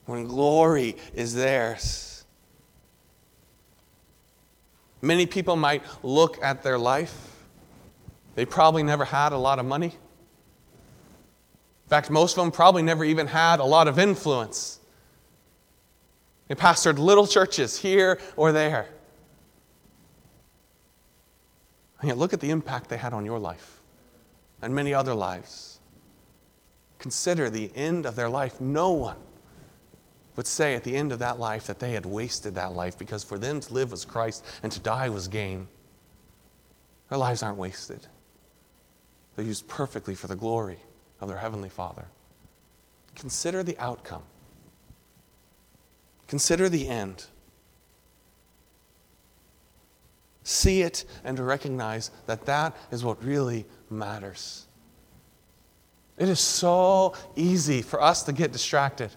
when 0.06 0.26
glory 0.26 0.96
is 1.14 1.34
theirs. 1.34 2.24
Many 5.02 5.26
people 5.26 5.56
might 5.56 5.82
look 6.02 6.42
at 6.42 6.62
their 6.62 6.78
life. 6.78 7.32
They 8.34 8.46
probably 8.46 8.82
never 8.82 9.04
had 9.04 9.32
a 9.32 9.38
lot 9.38 9.58
of 9.58 9.66
money. 9.66 9.86
In 9.86 11.88
fact, 11.88 12.10
most 12.10 12.38
of 12.38 12.44
them 12.44 12.50
probably 12.50 12.82
never 12.82 13.04
even 13.04 13.26
had 13.26 13.60
a 13.60 13.64
lot 13.64 13.88
of 13.88 13.98
influence. 13.98 14.80
They 16.48 16.54
pastored 16.54 16.98
little 16.98 17.26
churches 17.26 17.78
here 17.78 18.18
or 18.36 18.52
there. 18.52 18.88
And 22.04 22.08
yet, 22.10 22.18
look 22.18 22.34
at 22.34 22.40
the 22.40 22.50
impact 22.50 22.90
they 22.90 22.98
had 22.98 23.14
on 23.14 23.24
your 23.24 23.38
life 23.38 23.80
and 24.60 24.74
many 24.74 24.92
other 24.92 25.14
lives. 25.14 25.78
Consider 26.98 27.48
the 27.48 27.70
end 27.74 28.04
of 28.04 28.14
their 28.14 28.28
life. 28.28 28.60
No 28.60 28.90
one 28.90 29.16
would 30.36 30.46
say 30.46 30.74
at 30.74 30.84
the 30.84 30.94
end 30.94 31.12
of 31.12 31.20
that 31.20 31.38
life 31.38 31.66
that 31.66 31.78
they 31.78 31.92
had 31.92 32.04
wasted 32.04 32.56
that 32.56 32.74
life 32.74 32.98
because 32.98 33.24
for 33.24 33.38
them 33.38 33.58
to 33.58 33.72
live 33.72 33.90
was 33.90 34.04
Christ 34.04 34.44
and 34.62 34.70
to 34.70 34.80
die 34.80 35.08
was 35.08 35.28
gain. 35.28 35.66
Their 37.08 37.16
lives 37.16 37.42
aren't 37.42 37.56
wasted, 37.56 38.06
they're 39.34 39.46
used 39.46 39.66
perfectly 39.66 40.14
for 40.14 40.26
the 40.26 40.36
glory 40.36 40.80
of 41.22 41.28
their 41.28 41.38
Heavenly 41.38 41.70
Father. 41.70 42.04
Consider 43.14 43.62
the 43.62 43.78
outcome. 43.78 44.24
Consider 46.28 46.68
the 46.68 46.86
end. 46.86 47.24
See 50.44 50.82
it 50.82 51.06
and 51.24 51.36
to 51.38 51.42
recognize 51.42 52.10
that 52.26 52.46
that 52.46 52.76
is 52.90 53.02
what 53.02 53.22
really 53.24 53.64
matters. 53.90 54.66
It 56.16 56.28
is 56.28 56.38
so 56.38 57.14
easy 57.34 57.82
for 57.82 58.00
us 58.00 58.22
to 58.24 58.32
get 58.32 58.52
distracted. 58.52 59.10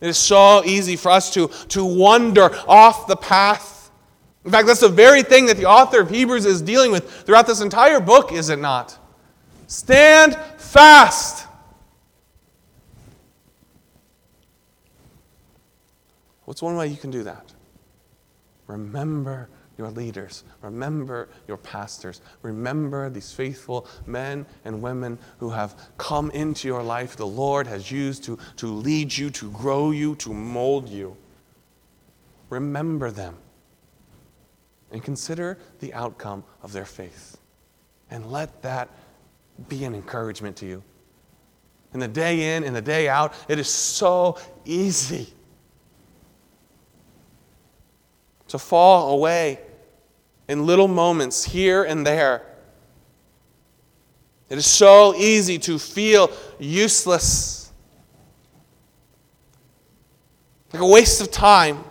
It 0.00 0.08
is 0.08 0.18
so 0.18 0.64
easy 0.64 0.96
for 0.96 1.10
us 1.10 1.32
to, 1.34 1.48
to 1.68 1.84
wander 1.84 2.50
off 2.66 3.06
the 3.06 3.16
path. 3.16 3.90
In 4.44 4.50
fact, 4.50 4.66
that's 4.66 4.80
the 4.80 4.88
very 4.88 5.22
thing 5.22 5.46
that 5.46 5.56
the 5.56 5.66
author 5.66 6.00
of 6.00 6.10
Hebrews 6.10 6.44
is 6.44 6.60
dealing 6.60 6.90
with 6.90 7.08
throughout 7.22 7.46
this 7.46 7.60
entire 7.60 8.00
book, 8.00 8.32
is 8.32 8.48
it 8.48 8.58
not? 8.58 8.98
Stand 9.68 10.36
fast. 10.56 11.46
What's 16.46 16.62
one 16.62 16.76
way 16.76 16.88
you 16.88 16.96
can 16.96 17.10
do 17.10 17.22
that? 17.22 17.52
Remember 18.66 19.48
your 19.80 19.90
leaders. 19.90 20.44
Remember 20.60 21.28
your 21.48 21.56
pastors. 21.56 22.20
Remember 22.42 23.08
these 23.08 23.32
faithful 23.32 23.86
men 24.06 24.44
and 24.66 24.82
women 24.82 25.18
who 25.38 25.48
have 25.48 25.74
come 25.96 26.30
into 26.32 26.68
your 26.68 26.82
life, 26.82 27.16
the 27.16 27.26
Lord 27.26 27.66
has 27.66 27.90
used 27.90 28.22
to, 28.24 28.38
to 28.56 28.66
lead 28.66 29.16
you, 29.16 29.30
to 29.30 29.50
grow 29.50 29.90
you, 29.90 30.14
to 30.16 30.34
mold 30.34 30.90
you. 30.90 31.16
Remember 32.50 33.10
them 33.10 33.36
and 34.92 35.02
consider 35.02 35.56
the 35.78 35.94
outcome 35.94 36.44
of 36.62 36.72
their 36.72 36.84
faith. 36.84 37.38
And 38.10 38.30
let 38.30 38.60
that 38.60 38.90
be 39.68 39.84
an 39.84 39.94
encouragement 39.94 40.56
to 40.56 40.66
you. 40.66 40.82
In 41.94 42.00
the 42.00 42.08
day 42.08 42.54
in 42.54 42.64
and 42.64 42.76
the 42.76 42.82
day 42.82 43.08
out, 43.08 43.32
it 43.48 43.58
is 43.58 43.68
so 43.68 44.36
easy 44.66 45.32
to 48.48 48.58
fall 48.58 49.12
away 49.12 49.60
in 50.50 50.66
little 50.66 50.88
moments 50.88 51.44
here 51.44 51.84
and 51.84 52.04
there. 52.04 52.42
It 54.48 54.58
is 54.58 54.66
so 54.66 55.14
easy 55.14 55.60
to 55.60 55.78
feel 55.78 56.28
useless, 56.58 57.70
like 60.72 60.82
a 60.82 60.86
waste 60.86 61.20
of 61.20 61.30
time. 61.30 61.84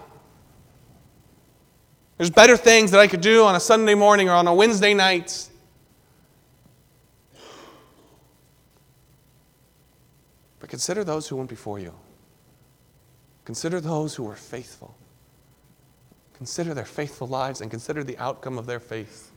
There's 2.17 2.30
better 2.30 2.58
things 2.58 2.91
that 2.91 3.00
I 3.00 3.08
could 3.08 3.22
do 3.22 3.45
on 3.45 3.56
a 3.56 3.62
Sunday 3.62 3.95
morning 3.95 4.28
or 4.28 4.34
on 4.34 4.45
a 4.45 4.54
Wednesday 4.54 4.93
night. 4.93 5.48
But 10.60 10.69
consider 10.69 11.06
those 11.06 11.30
who 11.30 11.38
went 11.38 11.50
before 11.50 11.80
you. 11.80 11.93
Consider 13.45 13.80
those 13.80 14.15
who 14.15 14.24
were 14.24 14.36
faithful. 14.36 14.98
Consider 16.39 16.73
their 16.73 16.86
faithful 16.86 17.28
lives 17.28 17.60
and 17.60 17.69
consider 17.69 18.02
the 18.02 18.17
outcome 18.17 18.58
of 18.58 18.65
their 18.65 18.80
faith. 18.80 19.32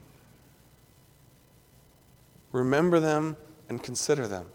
Remember 2.52 3.00
them 3.00 3.36
and 3.68 3.82
consider 3.82 4.28
them. 4.28 4.46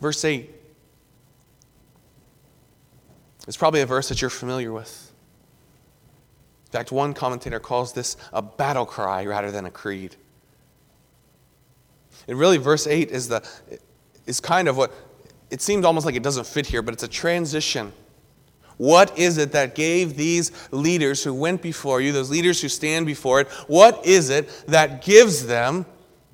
Verse 0.00 0.24
8 0.24 0.50
is 3.46 3.58
probably 3.58 3.82
a 3.82 3.86
verse 3.86 4.08
that 4.08 4.22
you're 4.22 4.30
familiar 4.30 4.72
with. 4.72 5.12
In 6.66 6.72
fact, 6.72 6.92
one 6.92 7.12
commentator 7.12 7.60
calls 7.60 7.92
this 7.92 8.16
a 8.32 8.40
battle 8.40 8.86
cry 8.86 9.26
rather 9.26 9.50
than 9.50 9.66
a 9.66 9.70
creed. 9.70 10.16
And 12.26 12.38
really, 12.38 12.56
verse 12.56 12.86
8 12.86 13.10
is, 13.10 13.28
the, 13.28 13.46
is 14.24 14.40
kind 14.40 14.66
of 14.66 14.78
what 14.78 14.92
it 15.52 15.60
seems 15.60 15.84
almost 15.84 16.06
like 16.06 16.14
it 16.14 16.22
doesn't 16.22 16.46
fit 16.46 16.66
here, 16.66 16.80
but 16.80 16.94
it's 16.94 17.02
a 17.02 17.08
transition. 17.08 17.92
What 18.78 19.18
is 19.18 19.36
it 19.36 19.52
that 19.52 19.74
gave 19.74 20.16
these 20.16 20.50
leaders 20.70 21.22
who 21.22 21.34
went 21.34 21.60
before 21.60 22.00
you, 22.00 22.10
those 22.10 22.30
leaders 22.30 22.62
who 22.62 22.70
stand 22.70 23.04
before 23.04 23.42
it, 23.42 23.48
what 23.68 24.04
is 24.06 24.30
it 24.30 24.48
that 24.66 25.04
gives 25.04 25.46
them 25.46 25.84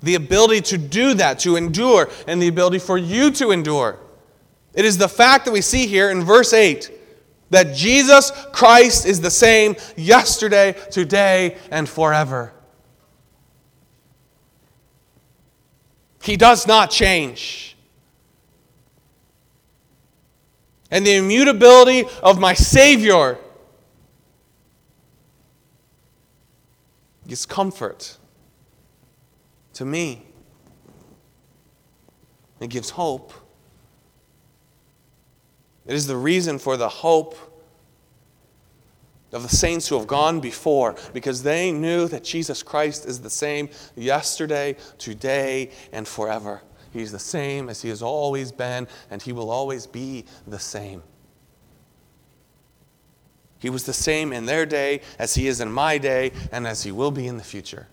the 0.05 0.15
ability 0.15 0.61
to 0.61 0.79
do 0.79 1.15
that, 1.15 1.41
to 1.41 1.57
endure, 1.57 2.09
and 2.29 2.41
the 2.41 2.47
ability 2.47 2.79
for 2.79 2.97
you 2.97 3.33
to 3.33 3.51
endure? 3.51 3.99
It 4.73 4.85
is 4.85 4.99
the 4.99 5.09
fact 5.09 5.47
that 5.47 5.51
we 5.51 5.63
see 5.63 5.89
here 5.89 6.11
in 6.11 6.23
verse 6.23 6.53
8 6.53 6.89
that 7.51 7.75
Jesus 7.75 8.31
Christ 8.53 9.05
is 9.05 9.21
the 9.21 9.33
same 9.33 9.75
yesterday, 9.97 10.77
today, 10.93 11.57
and 11.73 11.89
forever. 11.89 12.53
He 16.23 16.37
does 16.37 16.69
not 16.69 16.93
change. 16.93 17.75
And 20.90 21.07
the 21.07 21.16
immutability 21.16 22.05
of 22.22 22.38
my 22.38 22.55
Savior 22.55 23.38
gives 27.27 27.44
comfort 27.44 28.16
to 29.74 29.85
me. 29.85 30.24
It 32.61 32.70
gives 32.70 32.90
hope. 32.90 33.33
It 35.87 35.94
is 35.94 36.07
the 36.07 36.16
reason 36.16 36.59
for 36.59 36.77
the 36.77 36.88
hope 36.88 37.37
of 39.33 39.42
the 39.42 39.48
saints 39.48 39.88
who 39.88 39.98
have 39.98 40.07
gone 40.07 40.40
before 40.40 40.96
because 41.12 41.42
they 41.42 41.70
knew 41.70 42.09
that 42.09 42.24
Jesus 42.24 42.62
Christ 42.62 43.07
is 43.07 43.20
the 43.20 43.31
same 43.31 43.68
yesterday, 43.94 44.77
today, 44.96 45.70
and 45.92 46.09
forever. 46.09 46.62
He's 46.99 47.13
the 47.13 47.19
same 47.19 47.69
as 47.69 47.83
He 47.83 47.89
has 47.91 48.03
always 48.03 48.51
been, 48.53 48.89
and 49.11 49.23
He 49.23 49.33
will 49.33 49.51
always 49.51 49.87
be 49.87 50.25
the 50.47 50.59
same. 50.59 51.03
He 53.61 53.71
was 53.71 53.85
the 53.85 53.93
same 53.93 54.33
in 54.33 54.47
their 54.47 54.67
day 54.67 55.01
as 55.19 55.35
He 55.35 55.47
is 55.47 55.61
in 55.61 55.71
my 55.71 55.99
day, 55.99 56.33
and 56.53 56.67
as 56.67 56.83
He 56.83 56.93
will 56.93 57.11
be 57.11 57.27
in 57.27 57.37
the 57.37 57.45
future. 57.45 57.87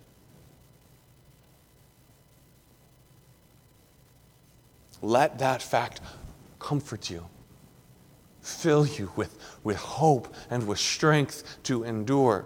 Let 5.02 5.38
that 5.39 5.62
fact 5.62 6.02
comfort 6.60 7.10
you. 7.10 7.28
fill 8.41 8.86
you 8.86 9.12
with, 9.15 9.38
with 9.63 9.78
hope 9.78 10.34
and 10.50 10.68
with 10.68 10.80
strength 10.80 11.58
to 11.63 11.84
endure. 11.84 12.46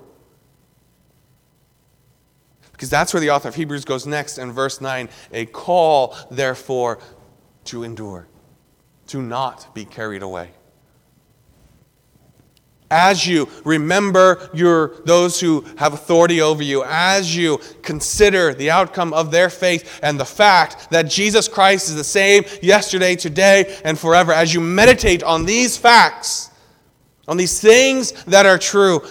Because 2.79 2.89
that's 2.89 3.13
where 3.13 3.19
the 3.19 3.29
author 3.29 3.49
of 3.49 3.55
Hebrews 3.55 3.83
goes 3.83 4.07
next 4.07 4.37
in 4.37 4.53
verse 4.53 4.79
9 4.79 5.09
a 5.33 5.45
call, 5.47 6.15
therefore, 6.31 6.99
to 7.65 7.83
endure, 7.83 8.25
to 9.07 9.21
not 9.21 9.75
be 9.75 9.83
carried 9.83 10.23
away. 10.23 10.51
As 12.89 13.27
you 13.27 13.49
remember 13.65 14.49
your, 14.53 14.95
those 15.03 15.41
who 15.41 15.65
have 15.75 15.93
authority 15.93 16.39
over 16.39 16.63
you, 16.63 16.85
as 16.85 17.35
you 17.35 17.59
consider 17.81 18.53
the 18.53 18.71
outcome 18.71 19.11
of 19.11 19.29
their 19.29 19.49
faith 19.49 19.99
and 20.01 20.17
the 20.17 20.23
fact 20.23 20.89
that 20.91 21.09
Jesus 21.09 21.49
Christ 21.49 21.89
is 21.89 21.95
the 21.95 22.03
same 22.05 22.45
yesterday, 22.61 23.17
today, 23.17 23.77
and 23.83 23.99
forever, 23.99 24.31
as 24.31 24.53
you 24.53 24.61
meditate 24.61 25.21
on 25.21 25.45
these 25.45 25.75
facts, 25.75 26.49
on 27.27 27.35
these 27.35 27.59
things 27.59 28.13
that 28.23 28.45
are 28.45 28.57
true, 28.57 29.01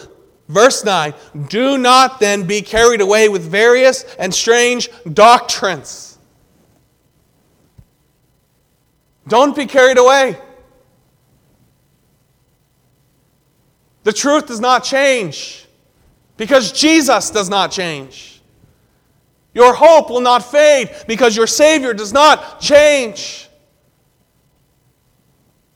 verse 0.48 0.84
9, 0.84 1.14
do 1.48 1.78
not 1.78 2.20
then 2.20 2.44
be 2.44 2.62
carried 2.62 3.00
away 3.00 3.28
with 3.28 3.42
various 3.42 4.04
and 4.18 4.34
strange 4.34 4.88
doctrines. 5.12 6.18
Don't 9.28 9.54
be 9.54 9.66
carried 9.66 9.98
away. 9.98 10.38
The 14.04 14.12
truth 14.12 14.46
does 14.46 14.60
not 14.60 14.84
change 14.84 15.66
because 16.38 16.72
Jesus 16.72 17.30
does 17.30 17.50
not 17.50 17.70
change. 17.70 18.40
Your 19.52 19.74
hope 19.74 20.08
will 20.08 20.20
not 20.20 20.50
fade 20.50 20.90
because 21.06 21.36
your 21.36 21.46
Savior 21.46 21.92
does 21.92 22.12
not 22.12 22.60
change. 22.60 23.48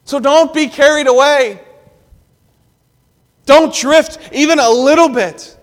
So 0.05 0.19
don't 0.19 0.55
be 0.55 0.69
carried 0.69 1.09
away. 1.09 1.61
Don't 3.45 3.75
drift 3.75 4.19
even 4.33 4.59
a 4.59 4.71
little 4.71 5.09
bit, 5.09 5.57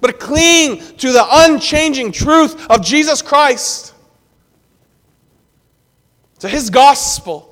but 0.00 0.18
cling 0.18 0.78
to 0.96 1.12
the 1.12 1.24
unchanging 1.30 2.12
truth 2.12 2.68
of 2.70 2.84
Jesus 2.84 3.22
Christ, 3.22 3.94
to 6.40 6.48
His 6.48 6.70
gospel. 6.70 7.46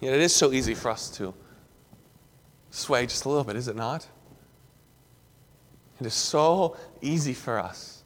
Yet 0.00 0.14
it 0.14 0.20
is 0.20 0.34
so 0.34 0.52
easy 0.52 0.74
for 0.74 0.90
us 0.90 1.10
to 1.16 1.34
sway 2.70 3.06
just 3.06 3.24
a 3.24 3.28
little 3.28 3.44
bit, 3.44 3.56
is 3.56 3.68
it 3.68 3.76
not? 3.76 4.06
It 6.00 6.06
is 6.06 6.14
so 6.14 6.76
easy 7.02 7.34
for 7.34 7.58
us 7.58 7.99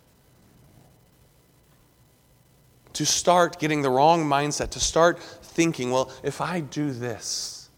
to 2.94 3.04
start 3.04 3.58
getting 3.58 3.82
the 3.82 3.90
wrong 3.90 4.24
mindset, 4.24 4.70
to 4.70 4.80
start 4.80 5.20
thinking, 5.20 5.90
well, 5.90 6.10
if 6.22 6.40
I 6.40 6.60
do 6.60 6.90
this, 6.90 7.68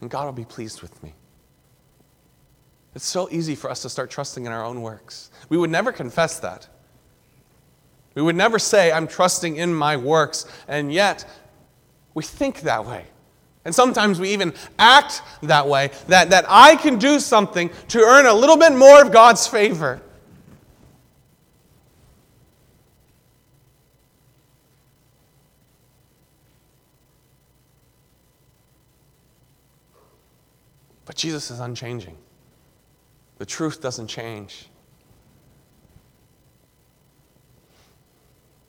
then 0.00 0.08
God 0.08 0.24
will 0.24 0.32
be 0.32 0.44
pleased 0.44 0.82
with 0.82 1.02
me. 1.02 1.14
It's 2.94 3.06
so 3.06 3.28
easy 3.30 3.54
for 3.54 3.70
us 3.70 3.82
to 3.82 3.88
start 3.88 4.10
trusting 4.10 4.44
in 4.44 4.52
our 4.52 4.64
own 4.64 4.82
works. 4.82 5.30
We 5.48 5.56
would 5.56 5.70
never 5.70 5.92
confess 5.92 6.38
that. 6.40 6.68
We 8.14 8.22
would 8.22 8.36
never 8.36 8.58
say, 8.58 8.92
I'm 8.92 9.06
trusting 9.06 9.56
in 9.56 9.74
my 9.74 9.96
works, 9.96 10.44
and 10.68 10.92
yet 10.92 11.24
we 12.14 12.22
think 12.22 12.60
that 12.60 12.84
way. 12.84 13.06
And 13.64 13.74
sometimes 13.74 14.20
we 14.20 14.30
even 14.30 14.52
act 14.78 15.22
that 15.42 15.66
way 15.66 15.90
that, 16.08 16.30
that 16.30 16.44
I 16.48 16.76
can 16.76 16.98
do 16.98 17.20
something 17.20 17.70
to 17.88 18.00
earn 18.00 18.26
a 18.26 18.34
little 18.34 18.56
bit 18.56 18.72
more 18.72 19.00
of 19.00 19.12
God's 19.12 19.46
favor. 19.46 20.02
But 31.12 31.18
Jesus 31.18 31.50
is 31.50 31.60
unchanging. 31.60 32.16
The 33.36 33.44
truth 33.44 33.82
doesn't 33.82 34.06
change. 34.06 34.70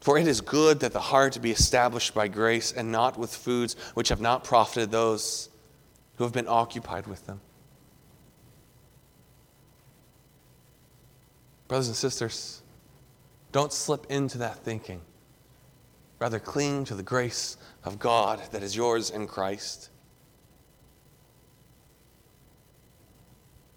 For 0.02 0.18
it 0.18 0.28
is 0.28 0.42
good 0.42 0.82
that 0.82 0.92
the 0.92 1.00
heart 1.00 1.42
be 1.42 1.52
established 1.52 2.14
by 2.14 2.28
grace 2.28 2.74
and 2.74 2.92
not 2.92 3.18
with 3.18 3.34
foods 3.34 3.78
which 3.94 4.10
have 4.10 4.20
not 4.20 4.44
profited 4.44 4.92
those 4.92 5.48
who 6.18 6.26
have 6.26 6.34
been 6.34 6.50
occupied 6.50 7.08
with 7.08 7.26
them. 7.28 7.40
Brothers 11.70 11.88
and 11.88 11.96
sisters, 11.96 12.62
don't 13.54 13.72
slip 13.72 14.06
into 14.10 14.40
that 14.40 14.58
thinking. 14.58 15.00
Rather, 16.20 16.40
cling 16.40 16.84
to 16.84 16.96
the 16.96 17.04
grace 17.04 17.56
of 17.86 18.00
God 18.00 18.42
that 18.52 18.64
is 18.64 18.76
yours 18.76 19.12
in 19.12 19.28
Christ. 19.28 19.92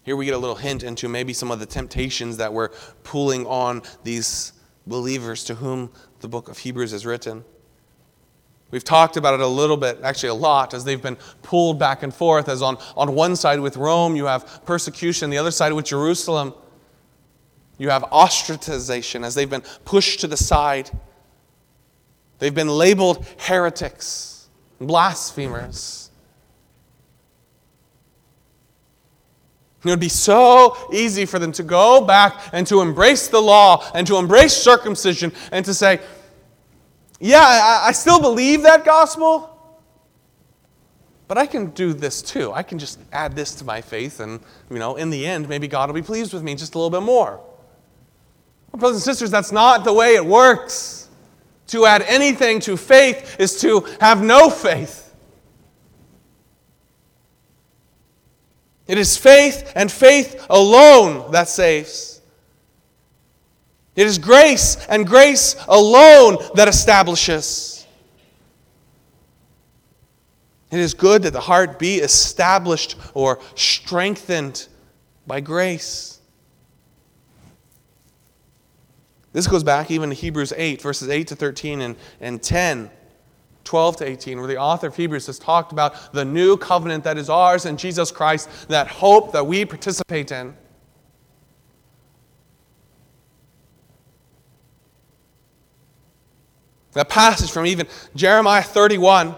Here 0.07 0.15
we 0.15 0.23
get 0.23 0.35
a 0.35 0.37
little 0.37 0.55
hint 0.55 0.83
into 0.83 1.09
maybe 1.09 1.33
some 1.33 1.51
of 1.51 1.59
the 1.59 1.65
temptations 1.65 2.37
that 2.37 2.53
we're 2.53 2.69
pulling 3.03 3.45
on 3.45 3.81
these 4.05 4.53
believers 4.87 5.43
to 5.43 5.55
whom 5.55 5.91
the 6.21 6.29
book 6.29 6.47
of 6.47 6.57
Hebrews 6.57 6.93
is 6.93 7.05
written. 7.05 7.43
We've 8.71 8.85
talked 8.85 9.17
about 9.17 9.33
it 9.33 9.41
a 9.41 9.47
little 9.47 9.75
bit, 9.75 9.99
actually 10.03 10.29
a 10.29 10.33
lot, 10.33 10.73
as 10.73 10.85
they've 10.85 11.01
been 11.01 11.17
pulled 11.41 11.77
back 11.77 12.03
and 12.03 12.13
forth. 12.13 12.47
As 12.47 12.61
on, 12.61 12.77
on 12.95 13.15
one 13.15 13.35
side 13.35 13.59
with 13.59 13.75
Rome, 13.75 14.15
you 14.15 14.27
have 14.27 14.61
persecution, 14.65 15.29
the 15.29 15.39
other 15.39 15.51
side 15.51 15.73
with 15.73 15.83
Jerusalem, 15.83 16.53
you 17.77 17.89
have 17.89 18.03
ostracization 18.03 19.25
as 19.25 19.35
they've 19.35 19.49
been 19.49 19.63
pushed 19.83 20.21
to 20.21 20.27
the 20.27 20.37
side. 20.37 20.89
They've 22.39 22.55
been 22.55 22.69
labeled 22.69 23.27
heretics, 23.39 24.47
blasphemers. 24.79 26.06
It 29.83 29.89
would 29.89 29.99
be 29.99 30.09
so 30.09 30.75
easy 30.91 31.25
for 31.25 31.39
them 31.39 31.51
to 31.53 31.63
go 31.63 32.01
back 32.01 32.49
and 32.51 32.65
to 32.67 32.81
embrace 32.81 33.27
the 33.27 33.39
law 33.39 33.89
and 33.93 34.07
to 34.07 34.17
embrace 34.17 34.53
circumcision 34.53 35.31
and 35.51 35.63
to 35.65 35.73
say, 35.73 35.99
Yeah, 37.19 37.43
I, 37.43 37.89
I 37.89 37.91
still 37.91 38.19
believe 38.19 38.63
that 38.63 38.83
gospel, 38.83 39.53
but 41.27 41.37
I 41.37 41.45
can 41.45 41.67
do 41.67 41.93
this 41.93 42.21
too. 42.21 42.51
I 42.53 42.63
can 42.63 42.79
just 42.79 42.99
add 43.11 43.35
this 43.35 43.53
to 43.55 43.65
my 43.65 43.81
faith, 43.81 44.19
and, 44.19 44.39
you 44.69 44.79
know, 44.79 44.95
in 44.95 45.09
the 45.09 45.25
end, 45.25 45.47
maybe 45.47 45.67
God 45.67 45.89
will 45.89 45.95
be 45.95 46.01
pleased 46.01 46.33
with 46.33 46.43
me 46.43 46.55
just 46.55 46.75
a 46.75 46.77
little 46.77 46.89
bit 46.89 47.05
more. 47.05 47.39
Well, 48.71 48.79
brothers 48.79 48.97
and 48.97 49.03
sisters, 49.03 49.29
that's 49.29 49.51
not 49.51 49.83
the 49.83 49.93
way 49.93 50.15
it 50.15 50.25
works. 50.25 51.09
To 51.67 51.85
add 51.85 52.01
anything 52.03 52.61
to 52.61 52.77
faith 52.77 53.35
is 53.39 53.59
to 53.59 53.81
have 53.99 54.23
no 54.23 54.49
faith. 54.49 55.06
It 58.87 58.97
is 58.97 59.17
faith 59.17 59.71
and 59.75 59.91
faith 59.91 60.45
alone 60.49 61.31
that 61.31 61.49
saves. 61.49 62.21
It 63.95 64.05
is 64.05 64.17
grace 64.17 64.77
and 64.87 65.05
grace 65.05 65.55
alone 65.67 66.37
that 66.55 66.67
establishes. 66.67 67.85
It 70.69 70.79
is 70.79 70.93
good 70.93 71.23
that 71.23 71.33
the 71.33 71.39
heart 71.39 71.79
be 71.79 71.95
established 71.95 72.95
or 73.13 73.39
strengthened 73.55 74.67
by 75.25 75.39
grace. 75.39 76.19
This 79.33 79.47
goes 79.47 79.63
back 79.63 79.91
even 79.91 80.09
to 80.09 80.15
Hebrews 80.15 80.53
8, 80.55 80.81
verses 80.81 81.09
8 81.09 81.27
to 81.27 81.35
13 81.35 81.81
and, 81.81 81.95
and 82.19 82.41
10. 82.41 82.89
12 83.67 83.97
to 83.97 84.07
18, 84.07 84.39
where 84.39 84.47
the 84.47 84.57
author 84.57 84.87
of 84.87 84.95
Hebrews 84.95 85.27
has 85.27 85.37
talked 85.37 85.71
about 85.71 86.13
the 86.13 86.25
new 86.25 86.57
covenant 86.57 87.03
that 87.03 87.17
is 87.17 87.29
ours 87.29 87.65
in 87.65 87.77
Jesus 87.77 88.11
Christ, 88.11 88.49
that 88.69 88.87
hope 88.87 89.33
that 89.33 89.45
we 89.45 89.65
participate 89.65 90.31
in. 90.31 90.55
That 96.93 97.09
passage 97.09 97.51
from 97.51 97.67
even 97.67 97.87
Jeremiah 98.15 98.63
31, 98.63 99.35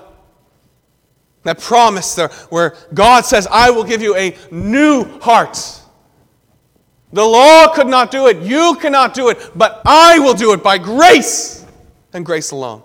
that 1.43 1.59
promise 1.59 2.15
there, 2.15 2.29
where 2.49 2.75
God 2.93 3.25
says, 3.25 3.47
I 3.51 3.71
will 3.71 3.83
give 3.83 4.01
you 4.01 4.15
a 4.15 4.37
new 4.51 5.03
heart. 5.19 5.57
The 7.11 7.25
law 7.25 7.73
could 7.73 7.87
not 7.87 8.11
do 8.11 8.27
it, 8.27 8.37
you 8.43 8.77
cannot 8.79 9.15
do 9.15 9.29
it, 9.29 9.51
but 9.55 9.81
I 9.85 10.19
will 10.19 10.35
do 10.35 10.53
it 10.53 10.63
by 10.63 10.77
grace 10.77 11.65
and 12.13 12.23
grace 12.23 12.51
alone. 12.51 12.83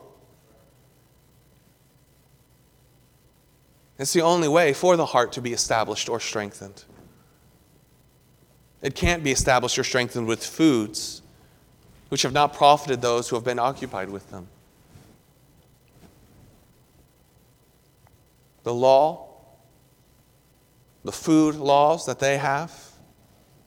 It's 3.99 4.13
the 4.13 4.23
only 4.23 4.49
way 4.49 4.73
for 4.73 4.97
the 4.97 5.07
heart 5.07 5.33
to 5.33 5.41
be 5.41 5.53
established 5.53 6.09
or 6.09 6.19
strengthened. 6.19 6.85
It 8.83 8.95
can't 8.95 9.23
be 9.23 9.31
established 9.31 9.79
or 9.79 9.85
strengthened 9.85 10.27
with 10.27 10.45
foods 10.45 11.23
which 12.09 12.23
have 12.23 12.33
not 12.33 12.53
profited 12.53 13.01
those 13.01 13.29
who 13.29 13.37
have 13.37 13.45
been 13.45 13.59
occupied 13.59 14.11
with 14.11 14.31
them. 14.31 14.47
The 18.63 18.75
law, 18.75 19.29
the 21.05 21.13
food 21.13 21.57
laws 21.57 22.07
that 22.07 22.19
they 22.19 22.39
have, 22.39 22.73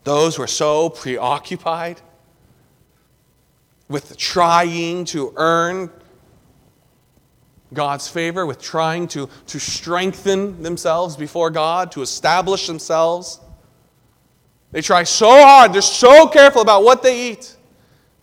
those 0.04 0.36
who 0.36 0.44
are 0.44 0.48
so 0.48 0.90
preoccupied 0.90 2.02
with 3.90 4.18
trying 4.18 5.06
to 5.06 5.34
earn 5.36 5.90
God's 7.74 8.08
favor, 8.08 8.46
with 8.46 8.62
trying 8.62 9.08
to, 9.10 9.30
to 9.48 9.60
strengthen 9.60 10.64
themselves 10.64 11.18
before 11.18 11.50
God, 11.50 11.92
to 11.94 12.02
establish 12.02 12.68
themselves. 12.68 13.40
They 14.72 14.82
try 14.82 15.04
so 15.04 15.30
hard, 15.30 15.74
they're 15.74 15.82
so 15.82 16.28
careful 16.28 16.62
about 16.62 16.84
what 16.84 17.04
they 17.04 17.32
eat 17.32 17.56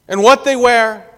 and 0.08 0.22
what 0.22 0.44
they 0.44 0.56
wear. 0.56 1.10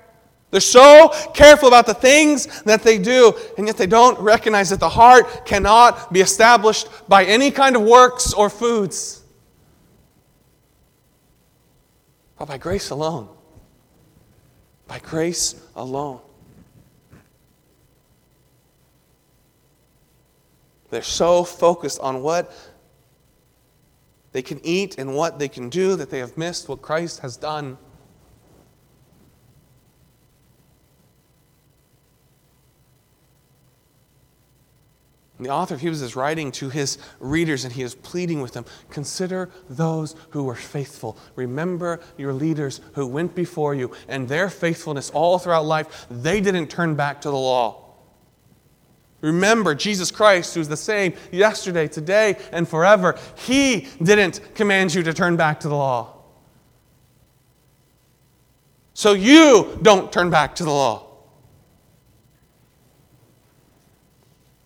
They're 0.51 0.61
so 0.61 1.13
careful 1.35 1.69
about 1.69 1.87
the 1.87 1.95
things 1.95 2.63
that 2.63 2.83
they 2.83 2.99
do, 2.99 3.35
and 3.59 3.67
yet 3.67 3.77
they 3.77 3.87
don't 3.87 4.19
recognize 4.21 4.71
that 4.71 4.81
the 4.81 4.89
heart 4.89 5.45
cannot 5.45 6.13
be 6.13 6.21
established 6.21 6.89
by 7.09 7.25
any 7.25 7.51
kind 7.51 7.77
of 7.77 7.83
works 7.83 8.33
or 8.33 8.49
foods, 8.49 9.23
but 12.39 12.47
by 12.47 12.59
grace 12.59 12.91
alone. 12.91 13.29
By 14.87 15.01
grace 15.01 15.57
alone. 15.75 16.21
They're 20.91 21.03
so 21.03 21.45
focused 21.45 22.01
on 22.01 22.23
what 22.23 22.53
they 24.33 24.43
can 24.43 24.61
eat 24.63 24.99
and 24.99 25.15
what 25.15 25.39
they 25.39 25.49
can 25.49 25.69
do 25.69 25.97
that 25.97 26.11
they 26.11 26.19
have 26.19 26.37
missed 26.37 26.69
what 26.69 26.83
Christ 26.83 27.21
has 27.21 27.37
done. 27.37 27.79
And 35.39 35.47
the 35.47 35.51
author 35.51 35.75
of 35.75 35.81
Hebrews 35.81 36.01
is 36.01 36.17
writing 36.17 36.51
to 36.53 36.71
his 36.71 36.97
readers 37.21 37.65
and 37.65 37.73
he 37.73 37.83
is 37.83 37.95
pleading 37.95 38.41
with 38.41 38.53
them 38.53 38.65
consider 38.91 39.51
those 39.69 40.15
who 40.31 40.45
were 40.45 40.55
faithful. 40.55 41.19
Remember 41.35 42.01
your 42.17 42.33
leaders 42.33 42.81
who 42.95 43.07
went 43.07 43.35
before 43.35 43.75
you 43.75 43.93
and 44.09 44.29
their 44.29 44.49
faithfulness 44.49 45.11
all 45.11 45.39
throughout 45.39 45.67
life. 45.67 46.07
They 46.11 46.41
didn't 46.41 46.69
turn 46.69 46.95
back 46.95 47.21
to 47.23 47.31
the 47.31 47.37
law. 47.37 47.86
Remember 49.27 49.75
Jesus 49.75 50.13
Christ, 50.13 50.55
who's 50.55 50.69
the 50.69 50.77
same 50.77 51.13
yesterday, 51.33 51.89
today, 51.89 52.37
and 52.53 52.69
forever. 52.69 53.19
He 53.35 53.89
didn't 54.01 54.41
command 54.55 54.95
you 54.95 55.03
to 55.03 55.13
turn 55.13 55.37
back 55.37 55.59
to 55.61 55.69
the 55.69 55.75
law. 55.75 56.15
So 58.95 59.15
you 59.15 59.81
don't 59.83 60.13
turn 60.13 60.31
back 60.31 60.55
to 60.57 60.65
the 60.65 60.71
law. 60.71 61.09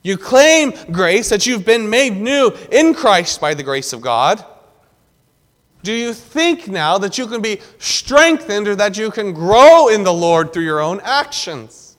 You 0.03 0.19
claim 0.19 0.75
grace, 0.93 1.31
that 1.31 1.47
you've 1.47 1.65
been 1.65 1.89
made 1.89 2.19
new 2.19 2.55
in 2.71 2.93
Christ 2.93 3.41
by 3.41 3.55
the 3.55 3.63
grace 3.63 3.95
of 3.95 4.03
God. 4.03 4.45
Do 5.83 5.93
you 5.95 6.13
think 6.13 6.69
now 6.69 6.99
that 6.99 7.17
you 7.17 7.27
can 7.27 7.41
be 7.41 7.63
strengthened 7.79 8.69
or 8.69 8.77
that 8.77 8.99
you 8.99 9.11
can 9.11 9.33
grow 9.33 9.89
in 9.89 10.03
the 10.03 10.13
Lord 10.13 10.53
through 10.53 10.65
your 10.65 10.81
own 10.81 11.01
actions? 11.03 11.90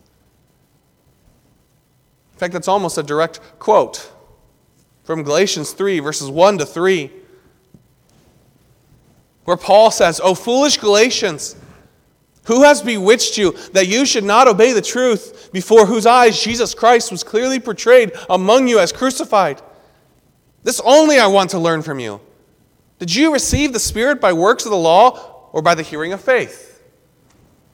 In 2.41 2.45
fact, 2.45 2.53
that's 2.53 2.67
almost 2.67 2.97
a 2.97 3.03
direct 3.03 3.39
quote 3.59 4.11
from 5.03 5.21
Galatians 5.21 5.73
3, 5.73 5.99
verses 5.99 6.27
1 6.27 6.57
to 6.57 6.65
3, 6.65 7.11
where 9.45 9.57
Paul 9.57 9.91
says, 9.91 10.19
O 10.23 10.33
foolish 10.33 10.77
Galatians, 10.77 11.55
who 12.45 12.63
has 12.63 12.81
bewitched 12.81 13.37
you 13.37 13.51
that 13.73 13.87
you 13.87 14.07
should 14.07 14.23
not 14.23 14.47
obey 14.47 14.73
the 14.73 14.81
truth, 14.81 15.51
before 15.53 15.85
whose 15.85 16.07
eyes 16.07 16.41
Jesus 16.41 16.73
Christ 16.73 17.11
was 17.11 17.23
clearly 17.23 17.59
portrayed 17.59 18.11
among 18.27 18.67
you 18.67 18.79
as 18.79 18.91
crucified? 18.91 19.61
This 20.63 20.81
only 20.83 21.19
I 21.19 21.27
want 21.27 21.51
to 21.51 21.59
learn 21.59 21.83
from 21.83 21.99
you. 21.99 22.21
Did 22.97 23.13
you 23.13 23.31
receive 23.31 23.71
the 23.71 23.79
Spirit 23.79 24.19
by 24.19 24.33
works 24.33 24.65
of 24.65 24.71
the 24.71 24.77
law 24.77 25.49
or 25.51 25.61
by 25.61 25.75
the 25.75 25.83
hearing 25.83 26.11
of 26.11 26.21
faith? 26.21 26.81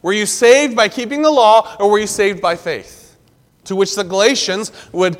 Were 0.01 0.11
you 0.11 0.25
saved 0.25 0.75
by 0.75 0.89
keeping 0.89 1.21
the 1.21 1.31
law 1.31 1.77
or 1.79 1.89
were 1.89 1.99
you 1.99 2.07
saved 2.07 2.41
by 2.41 2.57
faith? 2.57 3.06
To 3.67 3.75
which 3.75 3.95
the 3.95 4.03
Galatians 4.03 4.71
would 4.91 5.17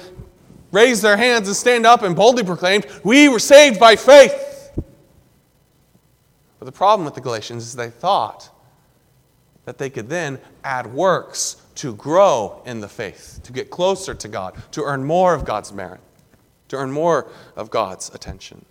raise 0.72 1.02
their 1.02 1.18
hands 1.18 1.48
and 1.48 1.56
stand 1.56 1.86
up 1.86 2.02
and 2.02 2.16
boldly 2.16 2.44
proclaim, 2.44 2.82
We 3.04 3.30
were 3.30 3.40
saved 3.40 3.80
by 3.80 3.96
faith. 3.96 4.72
But 6.60 6.66
the 6.66 6.72
problem 6.72 7.06
with 7.06 7.16
the 7.16 7.22
Galatians 7.22 7.64
is 7.64 7.76
they 7.76 7.90
thought 7.90 8.50
that 9.66 9.78
they 9.78 9.90
could 9.90 10.10
then 10.10 10.40
add 10.64 10.94
works 10.94 11.62
to 11.76 11.94
grow 11.94 12.62
in 12.66 12.80
the 12.80 12.88
faith, 12.88 13.42
to 13.44 13.52
get 13.52 13.70
closer 13.70 14.16
to 14.16 14.28
God, 14.28 14.56
to 14.72 14.84
earn 14.84 15.04
more 15.04 15.34
of 15.34 15.46
God's 15.46 15.72
merit, 15.72 16.00
to 16.70 16.78
earn 16.78 16.92
more 16.92 17.28
of 17.56 17.70
God's 17.70 18.10
attention. 18.16 18.66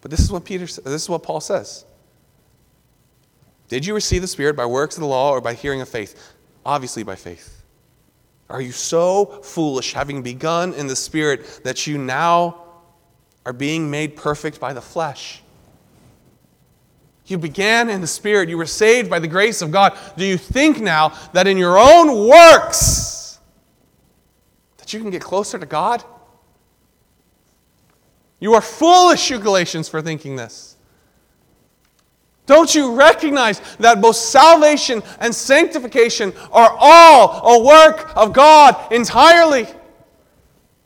But 0.00 0.10
this 0.10 0.20
is 0.20 0.32
what 0.32 0.44
Peter 0.44 0.64
this 0.64 1.02
is 1.02 1.08
what 1.08 1.22
Paul 1.22 1.40
says. 1.40 1.84
Did 3.68 3.84
you 3.84 3.94
receive 3.94 4.22
the 4.22 4.28
Spirit 4.28 4.56
by 4.56 4.64
works 4.64 4.96
of 4.96 5.02
the 5.02 5.06
law 5.06 5.32
or 5.32 5.40
by 5.40 5.54
hearing 5.54 5.80
of 5.82 5.88
faith? 5.88 6.34
Obviously 6.64 7.02
by 7.02 7.16
faith. 7.16 7.57
Are 8.50 8.60
you 8.62 8.72
so 8.72 9.26
foolish, 9.42 9.92
having 9.92 10.22
begun 10.22 10.72
in 10.74 10.86
the 10.86 10.96
Spirit, 10.96 11.60
that 11.64 11.86
you 11.86 11.98
now 11.98 12.64
are 13.44 13.52
being 13.52 13.90
made 13.90 14.16
perfect 14.16 14.58
by 14.58 14.72
the 14.72 14.80
flesh? 14.80 15.42
You 17.26 17.36
began 17.36 17.90
in 17.90 18.00
the 18.00 18.06
Spirit. 18.06 18.48
You 18.48 18.56
were 18.56 18.64
saved 18.64 19.10
by 19.10 19.18
the 19.18 19.28
grace 19.28 19.60
of 19.60 19.70
God. 19.70 19.98
Do 20.16 20.24
you 20.24 20.38
think 20.38 20.80
now 20.80 21.12
that 21.34 21.46
in 21.46 21.58
your 21.58 21.78
own 21.78 22.26
works 22.26 23.38
that 24.78 24.94
you 24.94 25.00
can 25.00 25.10
get 25.10 25.20
closer 25.20 25.58
to 25.58 25.66
God? 25.66 26.02
You 28.40 28.54
are 28.54 28.62
foolish, 28.62 29.28
you 29.28 29.38
Galatians, 29.38 29.90
for 29.90 30.00
thinking 30.00 30.36
this. 30.36 30.77
Don't 32.48 32.74
you 32.74 32.94
recognize 32.94 33.60
that 33.76 34.00
both 34.00 34.16
salvation 34.16 35.02
and 35.20 35.34
sanctification 35.34 36.32
are 36.50 36.74
all 36.80 37.60
a 37.60 37.64
work 37.64 38.10
of 38.16 38.32
God 38.32 38.90
entirely? 38.90 39.66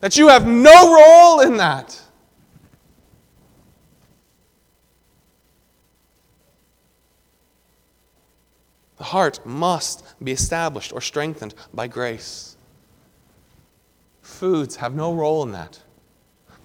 That 0.01 0.17
you 0.17 0.27
have 0.27 0.45
no 0.45 0.93
role 0.93 1.41
in 1.41 1.59
that. 1.59 2.03
The 8.97 9.05
heart 9.05 9.39
must 9.47 10.03
be 10.23 10.33
established 10.33 10.93
or 10.93 11.01
strengthened 11.01 11.55
by 11.73 11.87
grace. 11.87 12.57
Foods 14.21 14.75
have 14.77 14.97
no 14.97 15.15
role 15.15 15.45
in 15.45 15.53
that. 15.53 15.79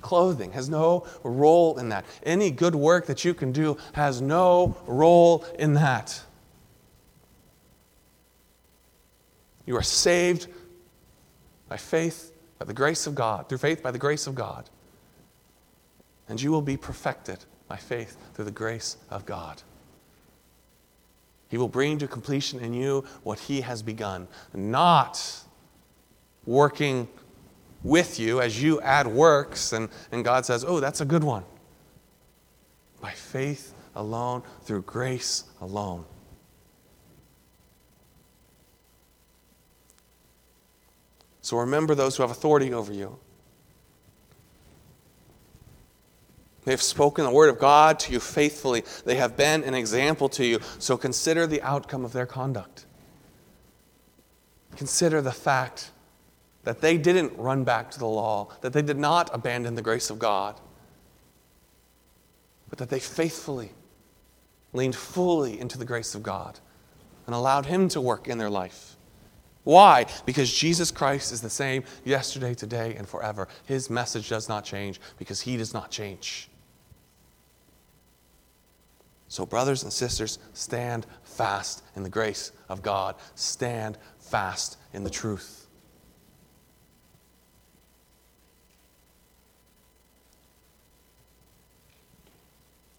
Clothing 0.01 0.51
has 0.51 0.69
no 0.69 1.05
role 1.23 1.77
in 1.77 1.89
that. 1.89 2.05
Any 2.23 2.51
good 2.51 2.75
work 2.75 3.07
that 3.07 3.25
you 3.25 3.33
can 3.33 3.51
do 3.51 3.77
has 3.93 4.21
no 4.21 4.77
role 4.85 5.45
in 5.57 5.73
that. 5.73 6.21
You 9.65 9.75
are 9.75 9.83
saved 9.83 10.47
by 11.67 11.77
faith, 11.77 12.31
by 12.57 12.65
the 12.65 12.73
grace 12.73 13.05
of 13.05 13.15
God, 13.15 13.49
through 13.49 13.57
faith 13.57 13.83
by 13.83 13.91
the 13.91 13.97
grace 13.97 14.27
of 14.27 14.35
God. 14.35 14.69
And 16.29 16.41
you 16.41 16.51
will 16.51 16.61
be 16.61 16.77
perfected 16.77 17.39
by 17.67 17.77
faith 17.77 18.17
through 18.33 18.45
the 18.45 18.51
grace 18.51 18.97
of 19.09 19.25
God. 19.25 19.61
He 21.49 21.57
will 21.57 21.69
bring 21.69 21.97
to 21.99 22.07
completion 22.07 22.59
in 22.59 22.73
you 22.73 23.05
what 23.23 23.39
He 23.39 23.61
has 23.61 23.81
begun, 23.81 24.27
not 24.53 25.43
working 26.45 27.07
with 27.87 28.19
you 28.19 28.41
as 28.41 28.61
you 28.61 28.81
add 28.81 29.07
works, 29.07 29.73
and, 29.73 29.89
and 30.11 30.23
God 30.23 30.45
says, 30.45 30.65
Oh, 30.67 30.79
that's 30.79 31.01
a 31.01 31.05
good 31.05 31.23
one. 31.23 31.43
By 33.01 33.11
faith 33.11 33.73
alone, 33.95 34.43
through 34.63 34.83
grace 34.83 35.45
alone. 35.61 36.05
So 41.41 41.57
remember 41.57 41.95
those 41.95 42.17
who 42.17 42.23
have 42.23 42.31
authority 42.31 42.73
over 42.73 42.91
you. 42.91 43.17
They 46.65 46.73
have 46.73 46.81
spoken 46.81 47.23
the 47.23 47.31
word 47.31 47.47
of 47.47 47.57
God 47.57 47.97
to 47.99 48.11
you 48.11 48.19
faithfully. 48.19 48.83
They 49.05 49.15
have 49.15 49.37
been 49.37 49.63
an 49.63 49.73
example 49.73 50.27
to 50.29 50.45
you. 50.45 50.59
So 50.79 50.97
consider 50.97 51.47
the 51.47 51.61
outcome 51.61 52.03
of 52.03 52.11
their 52.11 52.25
conduct. 52.25 52.85
Consider 54.75 55.21
the 55.21 55.31
fact 55.31 55.91
that 56.67 56.81
they 56.81 56.97
didn't 56.97 57.31
run 57.37 57.63
back 57.63 57.89
to 57.89 57.97
the 57.97 58.05
law, 58.05 58.49
that 58.59 58.73
they 58.73 58.81
did 58.81 58.97
not 58.97 59.29
abandon 59.33 59.75
the 59.75 59.81
grace 59.81 60.09
of 60.09 60.19
God, 60.19 60.59
but 62.69 62.77
that 62.77 62.89
they 62.89 62.99
faithfully 62.99 63.71
leaned 64.73 64.93
fully 64.93 65.57
into 65.57 65.77
the 65.77 65.85
grace 65.85 66.13
of 66.13 66.23
God 66.23 66.59
and 67.25 67.33
allowed 67.33 67.67
Him 67.67 67.87
to 67.87 68.01
work 68.01 68.27
in 68.27 68.37
their 68.37 68.49
life. 68.49 68.97
Why? 69.63 70.07
Because 70.25 70.53
Jesus 70.53 70.91
Christ 70.91 71.31
is 71.31 71.39
the 71.39 71.49
same 71.49 71.85
yesterday, 72.03 72.53
today, 72.53 72.95
and 72.97 73.07
forever. 73.07 73.47
His 73.65 73.89
message 73.89 74.27
does 74.27 74.49
not 74.49 74.65
change 74.65 74.99
because 75.17 75.39
He 75.39 75.55
does 75.55 75.73
not 75.73 75.89
change. 75.89 76.49
So, 79.29 79.45
brothers 79.45 79.83
and 79.83 79.93
sisters, 79.93 80.37
stand 80.51 81.05
fast 81.23 81.85
in 81.95 82.03
the 82.03 82.09
grace 82.09 82.51
of 82.67 82.81
God. 82.81 83.15
Stand 83.35 83.97
fast 84.19 84.77
in 84.91 85.05
the 85.05 85.09
truth. 85.09 85.66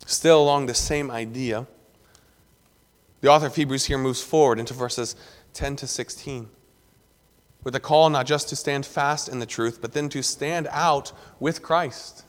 Still 0.08 0.40
along 0.40 0.64
the 0.64 0.74
same 0.74 1.10
idea, 1.10 1.66
The 3.20 3.28
author 3.28 3.48
of 3.48 3.56
Hebrews 3.56 3.84
here 3.84 3.98
moves 3.98 4.22
forward 4.22 4.58
into 4.58 4.72
verses 4.72 5.14
10 5.52 5.76
to 5.76 5.86
16 5.86 6.48
with 7.62 7.74
a 7.74 7.80
call 7.80 8.08
not 8.08 8.24
just 8.24 8.48
to 8.48 8.56
stand 8.56 8.86
fast 8.86 9.28
in 9.28 9.38
the 9.38 9.44
truth, 9.44 9.82
but 9.82 9.92
then 9.92 10.08
to 10.08 10.22
stand 10.22 10.66
out 10.70 11.12
with 11.40 11.62
Christ. 11.62 12.24